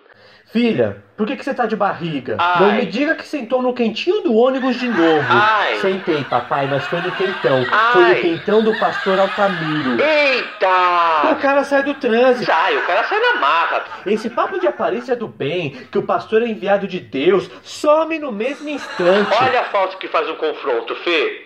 Filha, 0.56 1.04
por 1.18 1.26
que, 1.26 1.36
que 1.36 1.44
você 1.44 1.52
tá 1.52 1.66
de 1.66 1.76
barriga? 1.76 2.36
Ai. 2.38 2.60
Não 2.62 2.72
me 2.76 2.86
diga 2.86 3.14
que 3.14 3.26
sentou 3.26 3.60
no 3.60 3.74
quentinho 3.74 4.22
do 4.22 4.34
ônibus 4.34 4.76
de 4.76 4.88
novo. 4.88 5.26
Ai. 5.28 5.76
Sentei, 5.80 6.24
papai, 6.24 6.66
mas 6.66 6.82
foi 6.86 7.02
no 7.02 7.12
quentão. 7.12 7.62
Ai. 7.70 7.92
Foi 7.92 8.02
no 8.08 8.20
quentão 8.22 8.62
do 8.62 8.78
pastor 8.78 9.18
Altamiro. 9.18 9.96
O 9.96 10.00
Eita! 10.00 11.36
cara 11.46 11.62
sai 11.62 11.82
do 11.82 11.94
trânsito. 11.94 12.46
Sai, 12.46 12.76
o 12.76 12.86
cara 12.86 13.04
sai 13.04 13.18
na 13.18 13.40
marra. 13.40 13.84
Esse 14.06 14.30
papo 14.30 14.58
de 14.58 14.66
aparência 14.66 15.14
do 15.14 15.28
bem, 15.28 15.70
que 15.90 15.98
o 15.98 16.02
pastor 16.02 16.42
é 16.42 16.46
enviado 16.46 16.86
de 16.86 17.00
Deus, 17.00 17.50
some 17.62 18.18
no 18.18 18.32
mesmo 18.32 18.68
instante. 18.68 19.30
Olha 19.40 19.60
a 19.60 19.64
foto 19.64 19.98
que 19.98 20.08
faz 20.08 20.28
um 20.28 20.36
confronto, 20.36 20.94
Fê. 20.96 21.45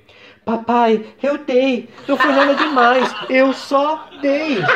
Papai, 0.50 1.07
eu 1.23 1.38
dei. 1.38 1.88
Não 2.09 2.16
foi 2.16 2.33
nada 2.33 2.54
demais. 2.57 3.14
Eu 3.28 3.52
só 3.52 4.09
dei. 4.21 4.59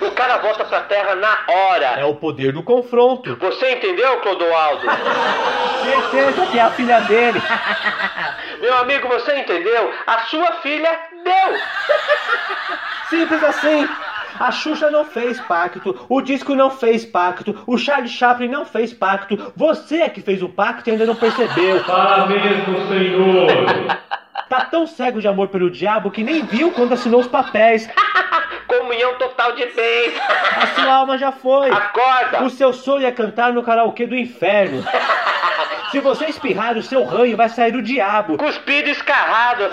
O 0.00 0.12
cara 0.12 0.38
volta 0.38 0.64
pra 0.64 0.82
terra 0.82 1.16
na 1.16 1.38
hora. 1.48 1.86
É 1.98 2.04
o 2.04 2.14
poder 2.14 2.52
do 2.52 2.62
confronto. 2.62 3.36
Você 3.40 3.72
entendeu, 3.72 4.18
Clodoaldo? 4.18 4.82
Certeza 5.82 6.46
que 6.46 6.58
é 6.58 6.62
a 6.62 6.70
filha 6.70 7.00
dele. 7.00 7.42
Meu 8.60 8.76
amigo, 8.78 9.08
você 9.08 9.40
entendeu? 9.40 9.92
A 10.06 10.18
sua 10.20 10.52
filha 10.62 10.90
deu. 11.24 11.58
Simples 13.10 13.42
assim. 13.42 13.88
A 14.38 14.52
Xuxa 14.52 14.88
não 14.88 15.04
fez 15.04 15.40
pacto, 15.40 16.06
o 16.08 16.20
disco 16.20 16.54
não 16.54 16.70
fez 16.70 17.04
pacto, 17.04 17.60
o 17.66 17.76
Charlie 17.76 18.08
Chaplin 18.08 18.46
não 18.46 18.64
fez 18.64 18.92
pacto, 18.92 19.52
você 19.56 20.02
é 20.02 20.08
que 20.08 20.20
fez 20.20 20.42
o 20.42 20.48
pacto 20.48 20.88
e 20.88 20.92
ainda 20.92 21.06
não 21.06 21.16
percebeu. 21.16 21.82
Parabéns 21.82 22.62
pro 22.62 22.86
Senhor. 22.86 23.48
Tá 24.48 24.64
tão 24.64 24.86
cego 24.86 25.20
de 25.20 25.28
amor 25.28 25.48
pelo 25.48 25.70
diabo 25.70 26.10
que 26.10 26.22
nem 26.22 26.44
viu 26.44 26.70
quando 26.72 26.92
assinou 26.92 27.20
os 27.20 27.28
papéis. 27.28 27.88
Comunhão 28.66 29.14
total 29.14 29.52
de 29.52 29.64
bens. 29.66 30.14
A 30.56 30.66
sua 30.68 30.92
alma 30.92 31.16
já 31.16 31.32
foi. 31.32 31.70
Acorda. 31.70 32.44
O 32.44 32.50
seu 32.50 32.72
sonho 32.72 33.06
é 33.06 33.10
cantar 33.10 33.52
no 33.52 33.62
karaokê 33.62 34.06
do 34.06 34.16
inferno. 34.16 34.84
Se 35.90 36.00
você 36.00 36.26
espirrar, 36.26 36.76
o 36.76 36.82
seu 36.82 37.02
ranho 37.04 37.34
vai 37.34 37.48
sair 37.48 37.72
do 37.72 37.80
diabo. 37.80 38.36
Cuspido 38.36 38.90
escarrado. 38.90 39.64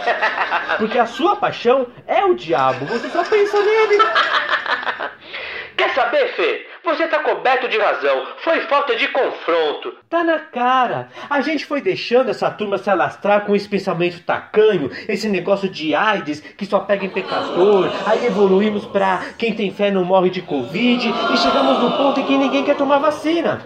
Porque 0.77 0.98
a 0.98 1.05
sua 1.05 1.36
paixão 1.36 1.88
é 2.07 2.24
o 2.24 2.34
diabo. 2.34 2.86
Você 2.86 3.10
só 3.10 3.24
pensa 3.25 3.57
nele. 3.62 3.98
Quer 5.77 5.94
saber, 5.94 6.27
Fê? 6.36 6.67
Você 6.84 7.08
tá 7.08 7.20
coberto 7.20 7.67
de 7.67 7.77
razão. 7.77 8.27
Foi 8.38 8.62
falta 8.62 8.96
de 8.96 9.08
confronto. 9.10 9.94
Tá 10.10 10.24
na 10.24 10.39
cara. 10.39 11.10
A 11.29 11.41
gente 11.41 11.65
foi 11.65 11.82
deixando 11.82 12.29
essa 12.29 12.50
turma 12.51 12.77
se 12.77 12.89
alastrar 12.89 13.41
com 13.41 13.55
esse 13.55 13.67
pensamento 13.67 14.22
tacanho, 14.22 14.89
esse 15.08 15.27
negócio 15.27 15.67
de 15.67 15.96
AIDS 15.96 16.39
que 16.39 16.65
só 16.65 16.79
pega 16.79 17.05
em 17.05 17.10
pecador. 17.10 17.89
Aí 18.05 18.25
evoluímos 18.25 18.86
pra 18.86 19.22
quem 19.38 19.53
tem 19.53 19.74
fé 19.74 19.91
não 19.91 20.05
morre 20.05 20.29
de 20.29 20.41
Covid 20.41 21.08
e 21.34 21.38
chegamos 21.38 21.79
no 21.79 21.98
ponto 21.98 22.20
em 22.20 22.25
que 22.25 22.38
ninguém 22.38 22.63
quer 22.63 22.77
tomar 22.77 23.00
vacina. 23.00 23.62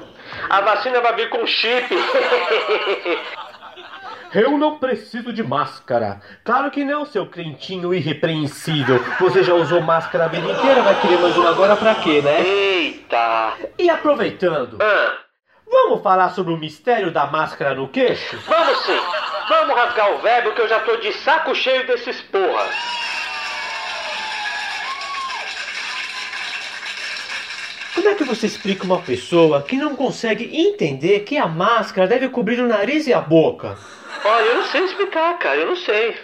A 0.49 0.61
vacina 0.61 1.01
vai 1.01 1.15
vir 1.15 1.29
com 1.29 1.45
chip. 1.45 1.89
Eu 4.33 4.57
não 4.57 4.77
preciso 4.77 5.33
de 5.33 5.41
máscara. 5.43 6.21
Claro 6.43 6.69
que 6.69 6.83
não, 6.83 7.05
seu 7.05 7.25
crentinho 7.25 7.93
irrepreensível. 7.93 9.03
Você 9.19 9.43
já 9.43 9.53
usou 9.55 9.81
máscara 9.81 10.25
a 10.25 10.27
vida 10.27 10.47
inteira, 10.51 10.81
vai 10.83 11.01
querer 11.01 11.19
mais 11.19 11.35
uma 11.35 11.49
agora 11.49 11.75
pra 11.75 11.95
quê, 11.95 12.21
né? 12.21 12.41
Eita. 12.45 13.53
E 13.77 13.89
aproveitando, 13.89 14.77
Ah, 14.81 15.13
vamos 15.69 16.03
falar 16.03 16.29
sobre 16.29 16.53
o 16.53 16.57
mistério 16.57 17.11
da 17.11 17.25
máscara 17.25 17.73
no 17.73 17.87
queixo? 17.87 18.37
vamos 18.45 18.77
sim. 18.85 18.99
Vamos 19.49 19.75
rasgar 19.75 20.11
o 20.13 20.19
verbo 20.19 20.51
que 20.51 20.61
eu 20.61 20.67
já 20.67 20.79
tô 20.81 20.97
de 20.97 21.11
saco 21.11 21.55
cheio 21.55 21.87
desses 21.87 22.21
porra. 22.21 22.67
Como 27.95 28.07
é 28.07 28.13
que 28.13 28.23
você 28.23 28.45
explica 28.45 28.83
uma 28.85 28.99
pessoa 29.01 29.63
que 29.63 29.75
não 29.75 29.95
consegue 29.95 30.55
entender 30.55 31.21
que 31.21 31.37
a 31.37 31.47
máscara 31.47 32.07
deve 32.07 32.29
cobrir 32.29 32.59
o 32.61 32.67
nariz 32.67 33.07
e 33.07 33.13
a 33.13 33.19
boca? 33.19 33.75
Olha, 34.23 34.45
eu 34.45 34.55
não 34.55 34.63
sei 34.65 34.83
explicar, 34.83 35.37
cara, 35.39 35.57
eu 35.57 35.67
não 35.67 35.75
sei. 35.75 36.17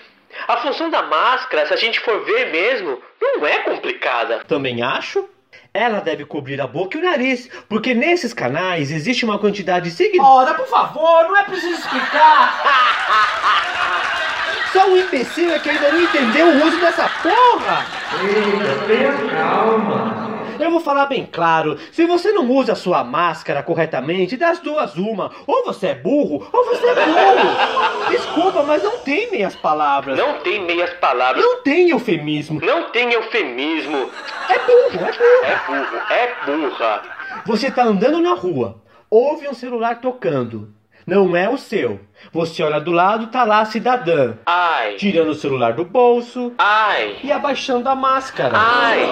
A 0.47 0.57
função 0.57 0.89
da 0.89 1.01
máscara, 1.03 1.65
se 1.65 1.73
a 1.73 1.77
gente 1.77 1.99
for 2.01 2.23
ver 2.25 2.51
mesmo, 2.51 3.01
não 3.21 3.45
é 3.45 3.59
complicada. 3.59 4.39
Também 4.47 4.81
acho. 4.83 5.27
Ela 5.73 5.99
deve 5.99 6.25
cobrir 6.25 6.59
a 6.61 6.67
boca 6.67 6.97
e 6.97 7.01
o 7.01 7.03
nariz, 7.03 7.49
porque 7.67 7.93
nesses 7.93 8.33
canais 8.33 8.91
existe 8.91 9.25
uma 9.25 9.37
quantidade 9.39 9.89
significativa. 9.91 10.33
Ora, 10.33 10.53
por 10.53 10.67
favor, 10.67 11.23
não 11.23 11.37
é 11.37 11.43
preciso 11.43 11.73
explicar! 11.73 12.63
Só 14.71 14.85
um 14.87 14.97
imbecil 14.97 15.53
é 15.53 15.59
que 15.59 15.69
ainda 15.69 15.91
não 15.91 16.01
entendeu 16.01 16.47
o 16.47 16.65
uso 16.67 16.79
dessa 16.79 17.09
porra! 17.23 17.85
Eita, 18.21 18.85
tenha 18.87 19.13
calma. 19.29 20.14
Eu 20.59 20.71
vou 20.71 20.79
falar 20.79 21.05
bem 21.07 21.27
claro: 21.31 21.77
se 21.91 22.05
você 22.05 22.31
não 22.31 22.49
usa 22.49 22.73
a 22.73 22.75
sua 22.75 23.03
máscara 23.03 23.61
corretamente, 23.63 24.37
das 24.37 24.59
duas 24.59 24.95
uma. 24.95 25.31
Ou 25.47 25.63
você 25.65 25.87
é 25.87 25.95
burro, 25.95 26.47
ou 26.51 26.65
você 26.65 26.85
é 26.85 26.95
burro. 26.95 28.09
Desculpa, 28.09 28.63
mas 28.63 28.83
não 28.83 28.97
tem 28.99 29.29
meias 29.31 29.55
palavras. 29.55 30.17
Não 30.17 30.39
tem 30.39 30.61
meias 30.63 30.91
palavras, 30.95 31.43
Não 31.43 31.61
tem 31.61 31.89
eufemismo. 31.89 32.59
não 32.61 32.89
tem 32.91 33.11
eufemismo. 33.13 34.09
É 34.49 34.59
burro, 34.59 35.05
é 35.05 35.11
burro. 35.11 35.45
É 35.45 35.65
burro, 35.67 36.01
é 36.11 36.67
burra. 36.69 37.01
Você 37.45 37.71
tá 37.71 37.83
andando 37.83 38.19
na 38.21 38.33
rua, 38.33 38.81
ouve 39.09 39.47
um 39.47 39.53
celular 39.53 39.99
tocando. 39.99 40.74
Não 41.05 41.35
é 41.35 41.47
o 41.47 41.57
seu. 41.57 41.99
Você 42.33 42.63
olha 42.63 42.79
do 42.81 42.91
lado, 42.91 43.27
tá 43.27 43.43
lá 43.43 43.59
a 43.59 43.65
cidadã, 43.65 44.33
Ai, 44.45 44.95
tirando 44.95 45.29
o 45.29 45.35
celular 45.35 45.73
do 45.73 45.85
bolso 45.85 46.51
ai, 46.57 47.17
e 47.23 47.31
abaixando 47.31 47.87
a 47.87 47.93
máscara. 47.93 48.57
ai. 48.57 49.07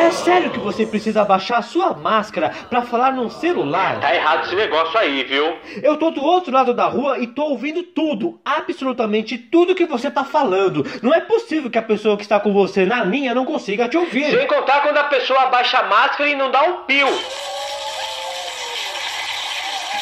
É 0.00 0.10
sério 0.10 0.50
que 0.50 0.58
você 0.58 0.84
precisa 0.84 1.22
abaixar 1.22 1.58
a 1.58 1.62
sua 1.62 1.94
máscara 1.94 2.50
pra 2.68 2.82
falar 2.82 3.12
num 3.12 3.30
celular? 3.30 4.00
Tá 4.00 4.12
errado 4.12 4.44
esse 4.46 4.56
negócio 4.56 4.98
aí, 4.98 5.22
viu? 5.22 5.56
Eu 5.82 5.96
tô 5.96 6.10
do 6.10 6.22
outro 6.24 6.52
lado 6.52 6.74
da 6.74 6.86
rua 6.86 7.18
e 7.20 7.28
tô 7.28 7.44
ouvindo 7.44 7.82
tudo, 7.84 8.40
absolutamente 8.44 9.38
tudo 9.38 9.74
que 9.74 9.86
você 9.86 10.10
tá 10.10 10.24
falando. 10.24 10.84
Não 11.00 11.14
é 11.14 11.20
possível 11.20 11.70
que 11.70 11.78
a 11.78 11.82
pessoa 11.82 12.16
que 12.16 12.22
está 12.24 12.40
com 12.40 12.52
você 12.52 12.84
na 12.84 13.04
linha 13.04 13.34
não 13.34 13.44
consiga 13.44 13.88
te 13.88 13.96
ouvir. 13.96 14.30
Sem 14.36 14.46
contar 14.48 14.82
quando 14.82 14.98
a 14.98 15.04
pessoa 15.04 15.42
abaixa 15.42 15.78
a 15.78 15.84
máscara 15.84 16.28
e 16.28 16.34
não 16.34 16.50
dá 16.50 16.62
um 16.64 16.82
pio. 16.84 17.06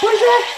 Pois 0.00 0.20
é. 0.22 0.53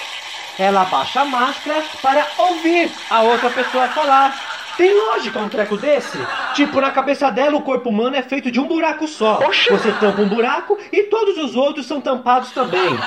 Ela 0.59 0.83
abaixa 0.83 1.21
a 1.21 1.25
máscara 1.25 1.85
para 2.01 2.27
ouvir 2.39 2.91
a 3.11 3.23
outra 3.23 3.51
pessoa 3.51 3.89
falar. 3.89 4.35
Tem 4.77 4.93
lógica 4.93 5.39
um 5.39 5.49
treco 5.49 5.77
desse? 5.77 6.19
Tipo, 6.55 6.81
na 6.81 6.91
cabeça 6.91 7.31
dela 7.31 7.57
o 7.57 7.63
corpo 7.63 7.89
humano 7.89 8.17
é 8.17 8.23
feito 8.23 8.51
de 8.51 8.61
um 8.61 8.67
buraco 8.67 9.09
só. 9.09 9.39
Oxi. 9.47 9.71
Você 9.71 9.93
tampa 9.93 10.21
um 10.21 10.29
buraco 10.29 10.79
e 10.93 11.05
todos 11.05 11.39
os 11.39 11.57
outros 11.57 11.87
são 11.87 12.01
tampados 12.01 12.51
também. 12.53 12.99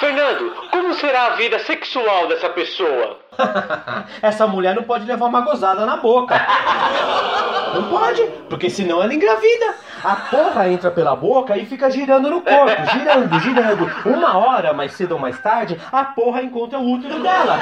Fernando, 0.00 0.52
como 0.72 0.94
será 0.94 1.26
a 1.26 1.36
vida 1.36 1.60
sexual 1.60 2.26
dessa 2.26 2.48
pessoa? 2.48 3.18
Essa 4.20 4.48
mulher 4.48 4.74
não 4.74 4.82
pode 4.82 5.04
levar 5.04 5.26
uma 5.26 5.40
gozada 5.42 5.86
na 5.86 5.96
boca. 5.96 6.34
Não 7.72 7.88
pode, 7.88 8.22
porque 8.50 8.68
senão 8.68 9.02
ela 9.02 9.14
engravida. 9.14 9.74
A 10.04 10.16
porra 10.16 10.68
entra 10.68 10.90
pela 10.90 11.14
boca 11.14 11.56
e 11.56 11.64
fica 11.64 11.88
girando 11.90 12.28
no 12.28 12.40
corpo, 12.40 12.90
girando, 12.92 13.40
girando. 13.40 13.90
Uma 14.04 14.36
hora, 14.36 14.72
mais 14.72 14.92
cedo 14.92 15.12
ou 15.12 15.18
mais 15.18 15.38
tarde, 15.38 15.80
a 15.92 16.04
porra 16.04 16.42
encontra 16.42 16.78
o 16.78 16.92
útero 16.92 17.20
dela. 17.22 17.58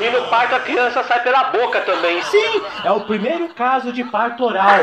E 0.00 0.10
no 0.10 0.26
parto 0.28 0.54
a 0.54 0.60
criança 0.60 1.02
sai 1.04 1.22
pela 1.22 1.44
boca 1.44 1.80
também. 1.82 2.22
Sim, 2.22 2.62
é 2.82 2.90
o 2.90 3.00
primeiro 3.00 3.48
caso 3.48 3.92
de 3.92 4.02
parto 4.04 4.44
oral. 4.44 4.80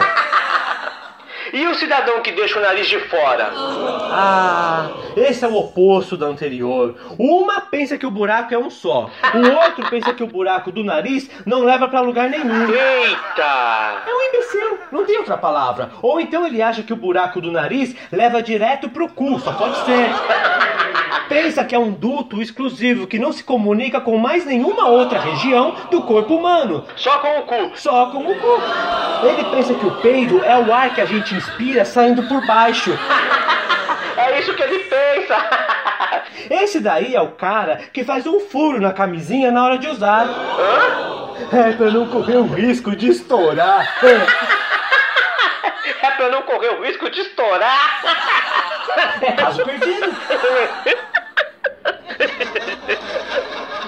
E 1.53 1.67
o 1.67 1.75
cidadão 1.75 2.21
que 2.21 2.31
deixa 2.31 2.59
o 2.59 2.61
nariz 2.61 2.87
de 2.87 2.99
fora? 2.99 3.51
Ah, 3.55 4.89
esse 5.15 5.43
é 5.43 5.47
o 5.47 5.55
oposto 5.55 6.15
da 6.15 6.27
anterior. 6.27 6.95
Uma 7.17 7.61
pensa 7.61 7.97
que 7.97 8.05
o 8.05 8.11
buraco 8.11 8.53
é 8.53 8.57
um 8.57 8.69
só. 8.69 9.09
O 9.33 9.65
outro 9.65 9.89
pensa 9.89 10.13
que 10.13 10.23
o 10.23 10.27
buraco 10.27 10.71
do 10.71 10.83
nariz 10.83 11.29
não 11.45 11.63
leva 11.63 11.87
pra 11.87 12.01
lugar 12.01 12.29
nenhum. 12.29 12.69
Eita! 12.69 14.03
É 14.05 14.13
um 14.13 14.21
imbecil, 14.29 14.79
não 14.91 15.05
tem 15.05 15.17
outra 15.17 15.37
palavra. 15.37 15.91
Ou 16.01 16.19
então 16.19 16.45
ele 16.45 16.61
acha 16.61 16.83
que 16.83 16.93
o 16.93 16.97
buraco 16.97 17.41
do 17.41 17.51
nariz 17.51 17.95
leva 18.11 18.41
direto 18.41 18.89
pro 18.89 19.09
cu, 19.09 19.39
só 19.39 19.53
pode 19.53 19.77
ser. 19.85 20.09
Pensa 21.27 21.63
que 21.63 21.75
é 21.75 21.79
um 21.79 21.91
duto 21.91 22.41
exclusivo 22.41 23.07
que 23.07 23.19
não 23.19 23.31
se 23.31 23.43
comunica 23.43 24.01
com 24.01 24.17
mais 24.17 24.45
nenhuma 24.45 24.87
outra 24.87 25.19
região 25.19 25.75
do 25.91 26.01
corpo 26.01 26.35
humano. 26.35 26.85
Só 26.95 27.19
com 27.19 27.39
o 27.39 27.43
cu. 27.43 27.71
Só 27.75 28.07
com 28.07 28.19
o 28.19 28.35
cu. 28.35 29.27
Ele 29.27 29.43
pensa 29.55 29.73
que 29.73 29.85
o 29.85 29.95
peido 30.01 30.43
é 30.43 30.57
o 30.57 30.73
ar 30.73 30.93
que 30.93 31.01
a 31.01 31.05
gente 31.05 31.35
inspira 31.35 31.85
saindo 31.85 32.23
por 32.23 32.45
baixo. 32.45 32.91
É 34.17 34.37
isso 34.41 34.53
que 34.53 34.61
ele 34.61 34.79
pensa. 34.79 35.37
Esse 36.49 36.81
daí 36.81 37.15
é 37.15 37.21
o 37.21 37.31
cara 37.31 37.79
que 37.93 38.03
faz 38.03 38.27
um 38.27 38.41
furo 38.41 38.81
na 38.81 38.91
camisinha 38.91 39.49
na 39.49 39.63
hora 39.63 39.77
de 39.77 39.87
usar. 39.87 40.25
Hã? 40.27 41.57
É 41.57 41.71
pra 41.71 41.89
não 41.89 42.05
correr 42.07 42.35
o 42.35 42.45
risco 42.45 42.93
de 42.95 43.07
estourar. 43.07 43.87
Pra 46.19 46.27
não 46.27 46.41
correr 46.41 46.67
o 46.71 46.83
risco 46.83 47.09
de 47.09 47.21
estourar. 47.21 48.01
É 49.21 49.31
caso 49.31 49.63
perdido. 49.63 50.13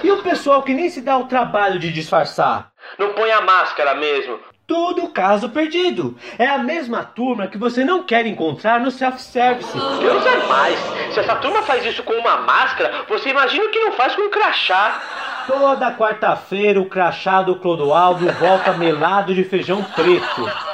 E 0.02 0.10
o 0.10 0.22
pessoal 0.22 0.62
que 0.62 0.72
nem 0.72 0.88
se 0.88 1.02
dá 1.02 1.18
o 1.18 1.26
trabalho 1.26 1.78
de 1.78 1.92
disfarçar? 1.92 2.70
Não 2.96 3.12
põe 3.12 3.30
a 3.30 3.42
máscara 3.42 3.94
mesmo. 3.94 4.40
Tudo 4.66 5.08
caso 5.08 5.50
perdido. 5.50 6.16
É 6.38 6.46
a 6.46 6.56
mesma 6.56 7.04
turma 7.04 7.48
que 7.48 7.58
você 7.58 7.84
não 7.84 8.02
quer 8.02 8.24
encontrar 8.24 8.80
no 8.80 8.90
self-service. 8.90 9.70
Deus 10.00 10.24
é 10.24 10.36
mais. 10.46 10.80
Se 11.12 11.20
essa 11.20 11.36
turma 11.36 11.60
faz 11.60 11.84
isso 11.84 12.02
com 12.02 12.14
uma 12.14 12.38
máscara, 12.38 13.04
você 13.10 13.28
imagina 13.28 13.66
o 13.66 13.70
que 13.70 13.80
não 13.80 13.92
faz 13.92 14.16
com 14.16 14.22
um 14.22 14.30
crachá. 14.30 15.02
Toda 15.46 15.92
quarta-feira 15.92 16.80
o 16.80 16.88
crachá 16.88 17.42
do 17.42 17.56
Clodoaldo 17.56 18.32
volta 18.32 18.72
melado 18.72 19.34
de 19.34 19.44
feijão 19.44 19.84
preto. 19.84 20.71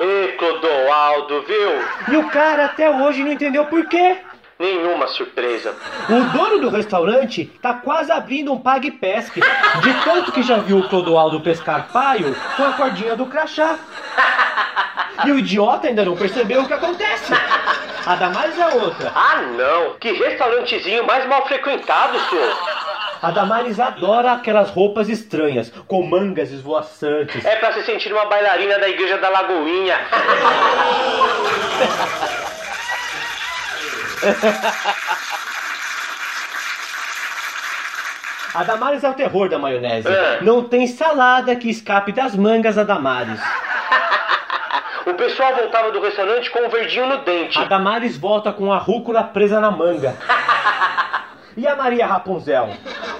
Ê, 0.00 0.34
Clodoaldo, 0.38 1.42
viu? 1.42 2.14
E 2.14 2.16
o 2.16 2.28
cara 2.28 2.66
até 2.66 2.90
hoje 2.90 3.22
não 3.22 3.32
entendeu 3.32 3.64
por 3.66 3.86
quê. 3.86 4.18
Nenhuma 4.58 5.08
surpresa. 5.08 5.74
O 6.08 6.36
dono 6.36 6.58
do 6.60 6.68
restaurante 6.68 7.44
tá 7.60 7.74
quase 7.74 8.12
abrindo 8.12 8.52
um 8.52 8.60
pague 8.60 8.90
pesque, 8.90 9.40
de 9.40 9.94
tanto 10.04 10.30
que 10.30 10.42
já 10.42 10.58
viu 10.58 10.78
o 10.78 10.88
Clodoaldo 10.88 11.40
pescar 11.40 11.88
paio 11.92 12.34
com 12.56 12.64
a 12.64 12.72
cordinha 12.72 13.16
do 13.16 13.26
crachá. 13.26 13.76
E 15.24 15.32
o 15.32 15.38
idiota 15.38 15.88
ainda 15.88 16.04
não 16.04 16.16
percebeu 16.16 16.62
o 16.62 16.66
que 16.66 16.72
acontece. 16.72 17.32
A 18.06 18.14
Damares 18.16 18.58
é 18.58 18.66
outra. 18.68 19.12
Ah, 19.14 19.42
não. 19.56 19.94
Que 19.98 20.12
restaurantezinho 20.12 21.04
mais 21.06 21.26
mal 21.26 21.46
frequentado, 21.46 22.18
senhor. 22.28 22.56
A 23.24 23.30
Damares 23.30 23.80
adora 23.80 24.32
aquelas 24.32 24.68
roupas 24.68 25.08
estranhas, 25.08 25.72
com 25.88 26.02
mangas 26.02 26.52
esvoaçantes. 26.52 27.42
É 27.42 27.56
pra 27.56 27.72
se 27.72 27.82
sentir 27.84 28.12
uma 28.12 28.26
bailarina 28.26 28.78
da 28.78 28.86
igreja 28.86 29.16
da 29.16 29.30
Lagoinha. 29.30 29.96
A 38.54 38.62
Damares 38.62 39.02
é 39.02 39.08
o 39.08 39.14
terror 39.14 39.48
da 39.48 39.58
maionese. 39.58 40.06
É. 40.06 40.40
Não 40.42 40.62
tem 40.62 40.86
salada 40.86 41.56
que 41.56 41.70
escape 41.70 42.12
das 42.12 42.36
mangas 42.36 42.74
da 42.74 42.84
Damares. 42.84 43.40
O 45.06 45.14
pessoal 45.14 45.54
voltava 45.56 45.90
do 45.90 46.00
restaurante 46.02 46.50
com 46.50 46.58
um 46.58 46.68
verdinho 46.68 47.06
no 47.06 47.24
dente. 47.24 47.58
A 47.58 47.64
Damares 47.64 48.18
volta 48.18 48.52
com 48.52 48.70
a 48.70 48.76
rúcula 48.76 49.24
presa 49.24 49.60
na 49.60 49.70
manga. 49.70 50.14
E 51.56 51.68
a 51.68 51.76
Maria 51.76 52.04
Rapunzel? 52.04 52.70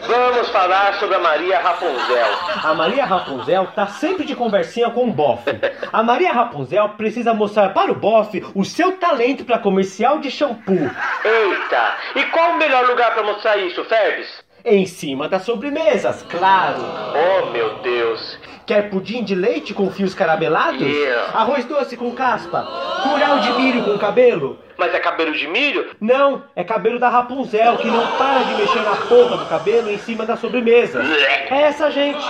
Vamos 0.06 0.48
falar 0.50 0.94
sobre 0.94 1.16
a 1.16 1.18
Maria 1.18 1.58
Rapunzel. 1.58 2.26
A 2.62 2.74
Maria 2.74 3.04
Rapunzel 3.04 3.68
tá 3.74 3.86
sempre 3.86 4.24
de 4.24 4.34
conversinha 4.36 4.90
com 4.90 5.08
o 5.08 5.12
bofe. 5.12 5.50
A 5.92 6.02
Maria 6.02 6.32
Rapunzel 6.32 6.90
precisa 6.90 7.32
mostrar 7.32 7.72
para 7.72 7.90
o 7.90 7.94
bofe 7.94 8.44
o 8.54 8.64
seu 8.64 8.92
talento 8.92 9.44
para 9.44 9.58
comercial 9.58 10.18
de 10.18 10.30
shampoo. 10.30 10.90
Eita! 11.24 11.96
E 12.16 12.24
qual 12.24 12.52
o 12.52 12.58
melhor 12.58 12.86
lugar 12.86 13.14
pra 13.14 13.22
mostrar 13.22 13.56
isso, 13.56 13.82
Ferbes? 13.84 14.44
Em 14.64 14.86
cima 14.86 15.28
das 15.28 15.42
sobremesas, 15.42 16.22
claro. 16.22 16.80
Oh, 17.14 17.46
meu 17.50 17.78
Deus. 17.78 18.38
Quer 18.66 18.88
pudim 18.88 19.22
de 19.22 19.34
leite 19.34 19.74
com 19.74 19.90
fios 19.90 20.14
carabelados? 20.14 20.80
Yeah. 20.80 21.38
Arroz 21.38 21.66
doce 21.66 21.96
com 21.98 22.10
caspa? 22.12 22.62
Curau 23.02 23.40
de 23.40 23.52
milho 23.52 23.84
com 23.84 23.98
cabelo? 23.98 24.58
Mas 24.76 24.92
é 24.94 24.98
cabelo 24.98 25.32
de 25.32 25.46
milho? 25.46 25.90
Não, 26.00 26.42
é 26.56 26.64
cabelo 26.64 26.98
da 26.98 27.08
Rapunzel 27.08 27.76
que 27.78 27.86
não 27.86 28.06
para 28.18 28.42
de 28.42 28.54
mexer 28.54 28.80
na 28.82 28.96
ponta 28.96 29.36
do 29.36 29.46
cabelo 29.46 29.90
em 29.90 29.98
cima 29.98 30.26
da 30.26 30.36
sobremesa. 30.36 31.02
É 31.02 31.62
essa 31.62 31.90
gente. 31.90 32.24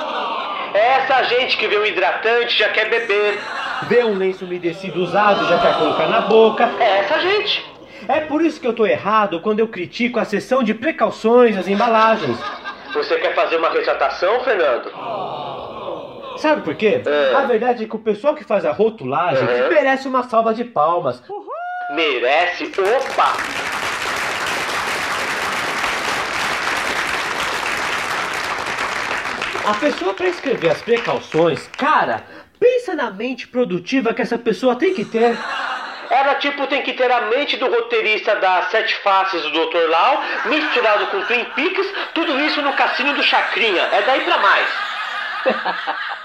É 0.74 0.86
essa 0.98 1.22
gente 1.24 1.56
que 1.56 1.66
vê 1.68 1.78
um 1.78 1.84
hidratante 1.86 2.54
e 2.54 2.58
já 2.58 2.68
quer 2.68 2.88
beber. 2.90 3.38
Vê 3.84 4.04
um 4.04 4.14
lenço 4.16 4.44
umedecido 4.44 5.02
usado 5.02 5.44
e 5.44 5.48
já 5.48 5.58
quer 5.58 5.78
colocar 5.78 6.06
na 6.08 6.22
boca. 6.22 6.68
É 6.80 6.98
essa 7.00 7.18
gente. 7.20 7.64
É 8.08 8.20
por 8.20 8.42
isso 8.42 8.60
que 8.60 8.66
eu 8.66 8.72
tô 8.74 8.84
errado 8.84 9.40
quando 9.40 9.60
eu 9.60 9.68
critico 9.68 10.18
a 10.20 10.24
seção 10.24 10.62
de 10.62 10.74
precauções 10.74 11.56
das 11.56 11.66
embalagens. 11.68 12.38
Você 12.92 13.16
quer 13.16 13.34
fazer 13.34 13.56
uma 13.56 13.70
retratação, 13.70 14.40
Fernando? 14.40 14.90
Sabe 16.38 16.62
por 16.62 16.74
quê? 16.74 17.00
É. 17.06 17.34
A 17.34 17.42
verdade 17.42 17.84
é 17.84 17.86
que 17.88 17.96
o 17.96 17.98
pessoal 17.98 18.34
que 18.34 18.44
faz 18.44 18.64
a 18.66 18.72
rotulagem 18.72 19.42
Uhum. 19.46 19.68
merece 19.68 20.08
uma 20.08 20.24
salva 20.24 20.52
de 20.52 20.64
palmas. 20.64 21.22
Merece? 21.90 22.64
Opa! 22.64 23.36
A 29.66 29.74
pessoa 29.74 30.14
para 30.14 30.28
escrever 30.28 30.70
as 30.70 30.80
precauções, 30.82 31.68
cara, 31.76 32.24
pensa 32.58 32.94
na 32.94 33.10
mente 33.10 33.48
produtiva 33.48 34.14
que 34.14 34.22
essa 34.22 34.38
pessoa 34.38 34.76
tem 34.76 34.94
que 34.94 35.04
ter. 35.04 35.36
Ela, 36.10 36.34
tipo, 36.36 36.66
tem 36.66 36.82
que 36.82 36.94
ter 36.94 37.10
a 37.10 37.22
mente 37.22 37.56
do 37.56 37.68
roteirista 37.68 38.36
das 38.36 38.70
Sete 38.70 38.94
Faces 38.96 39.42
do 39.42 39.50
Dr. 39.50 39.88
Lau, 39.88 40.22
misturado 40.46 41.06
com 41.08 41.22
Twin 41.22 41.44
Peaks, 41.56 41.86
tudo 42.14 42.40
isso 42.40 42.62
no 42.62 42.72
cassino 42.74 43.14
do 43.14 43.22
Chacrinha. 43.22 43.82
É 43.82 44.02
daí 44.02 44.20
pra 44.22 44.38
mais. 44.38 44.68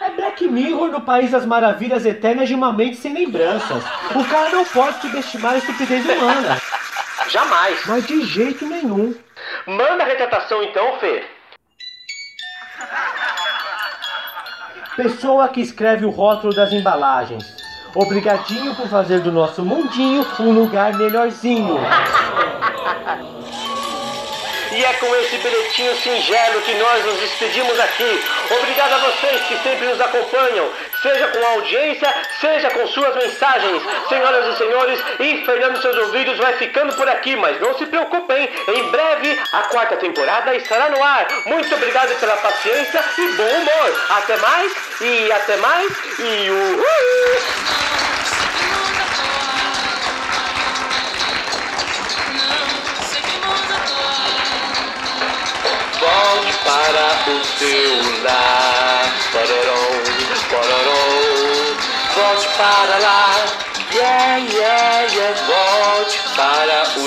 É 0.00 0.10
Black 0.10 0.46
Mirror 0.46 0.88
no 0.88 1.00
País 1.00 1.30
das 1.30 1.46
Maravilhas 1.46 2.04
Eternas 2.04 2.48
de 2.48 2.54
uma 2.54 2.72
mente 2.72 2.96
sem 2.96 3.14
lembranças. 3.14 3.82
O 4.14 4.24
cara 4.24 4.50
não 4.50 4.64
pode 4.64 5.00
subestimar 5.00 5.54
a 5.54 5.58
estupidez 5.58 6.04
humana, 6.04 6.60
Jamais. 7.28 7.80
mas 7.86 8.06
de 8.06 8.22
jeito 8.24 8.66
nenhum. 8.66 9.14
Manda 9.66 10.04
a 10.04 10.06
retratação 10.06 10.62
então, 10.62 10.98
Fê. 10.98 11.24
Pessoa 14.96 15.48
que 15.48 15.60
escreve 15.60 16.04
o 16.04 16.10
rótulo 16.10 16.54
das 16.54 16.72
embalagens. 16.72 17.44
Obrigadinho 17.94 18.74
por 18.74 18.88
fazer 18.88 19.20
do 19.20 19.32
nosso 19.32 19.62
mundinho 19.62 20.26
um 20.40 20.52
lugar 20.52 20.94
melhorzinho. 20.94 21.78
E 24.72 24.84
é 24.84 24.92
com 24.94 25.06
esse 25.16 25.38
bilhetinho 25.38 25.94
singelo 25.96 26.60
que 26.60 26.74
nós 26.74 27.04
nos 27.06 27.18
despedimos 27.18 27.80
aqui. 27.80 28.22
Obrigado 28.50 28.92
a 28.92 28.98
vocês 28.98 29.42
que 29.42 29.56
sempre 29.58 29.86
nos 29.86 30.00
acompanham, 30.00 30.70
seja 31.02 31.28
com 31.28 31.44
a 31.44 31.50
audiência, 31.50 32.14
seja 32.40 32.70
com 32.70 32.86
suas 32.86 33.14
mensagens. 33.16 33.82
Senhoras 34.08 34.54
e 34.54 34.58
senhores, 34.58 35.00
infernando 35.20 35.80
seus 35.80 35.96
ouvidos 35.96 36.38
vai 36.38 36.52
ficando 36.54 36.94
por 36.94 37.08
aqui, 37.08 37.36
mas 37.36 37.60
não 37.60 37.76
se 37.76 37.86
preocupem, 37.86 38.48
em 38.68 38.90
breve 38.90 39.40
a 39.52 39.62
quarta 39.64 39.96
temporada 39.96 40.54
estará 40.54 40.88
no 40.90 41.02
ar. 41.02 41.26
Muito 41.46 41.74
obrigado 41.74 42.18
pela 42.20 42.36
paciência 42.36 43.02
e 43.18 43.32
bom 43.32 43.48
humor. 43.48 44.06
Até 44.10 44.36
mais, 44.36 44.72
e 45.00 45.32
até 45.32 45.56
mais, 45.56 45.92
e 46.18 46.50
uhul! 46.50 47.85
Para 56.86 57.02
o 57.26 58.22
lar. 58.22 59.04
Pororó, 59.32 59.82
pororó. 60.50 61.02
Volte 62.14 62.48
para 62.56 62.98
lá. 62.98 63.26
Yeah, 63.92 64.36
yeah, 64.36 65.12
yeah. 65.12 65.34
Volte 65.46 66.18
para 66.36 66.84
o 66.94 67.06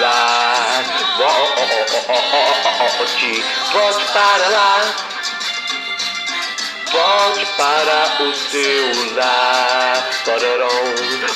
lar. 0.00 0.84
Volte, 1.18 1.62
volte 3.72 4.04
para 4.12 4.48
lá. 4.48 4.72
Volte 6.92 7.46
para 7.56 8.06
o 8.18 9.14
lar. 9.14 9.96
Pororó, 10.24 10.74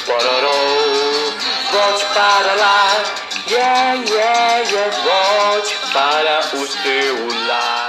pororó. 0.07 0.59
Volte 1.73 2.05
para 2.15 2.55
lá. 2.55 2.81
Yeah, 3.49 3.95
yeah, 3.95 4.71
yeah. 4.71 4.91
Volte 5.03 5.80
para 5.93 6.41
o 6.57 6.67
seu 6.67 7.29
lar. 7.47 7.80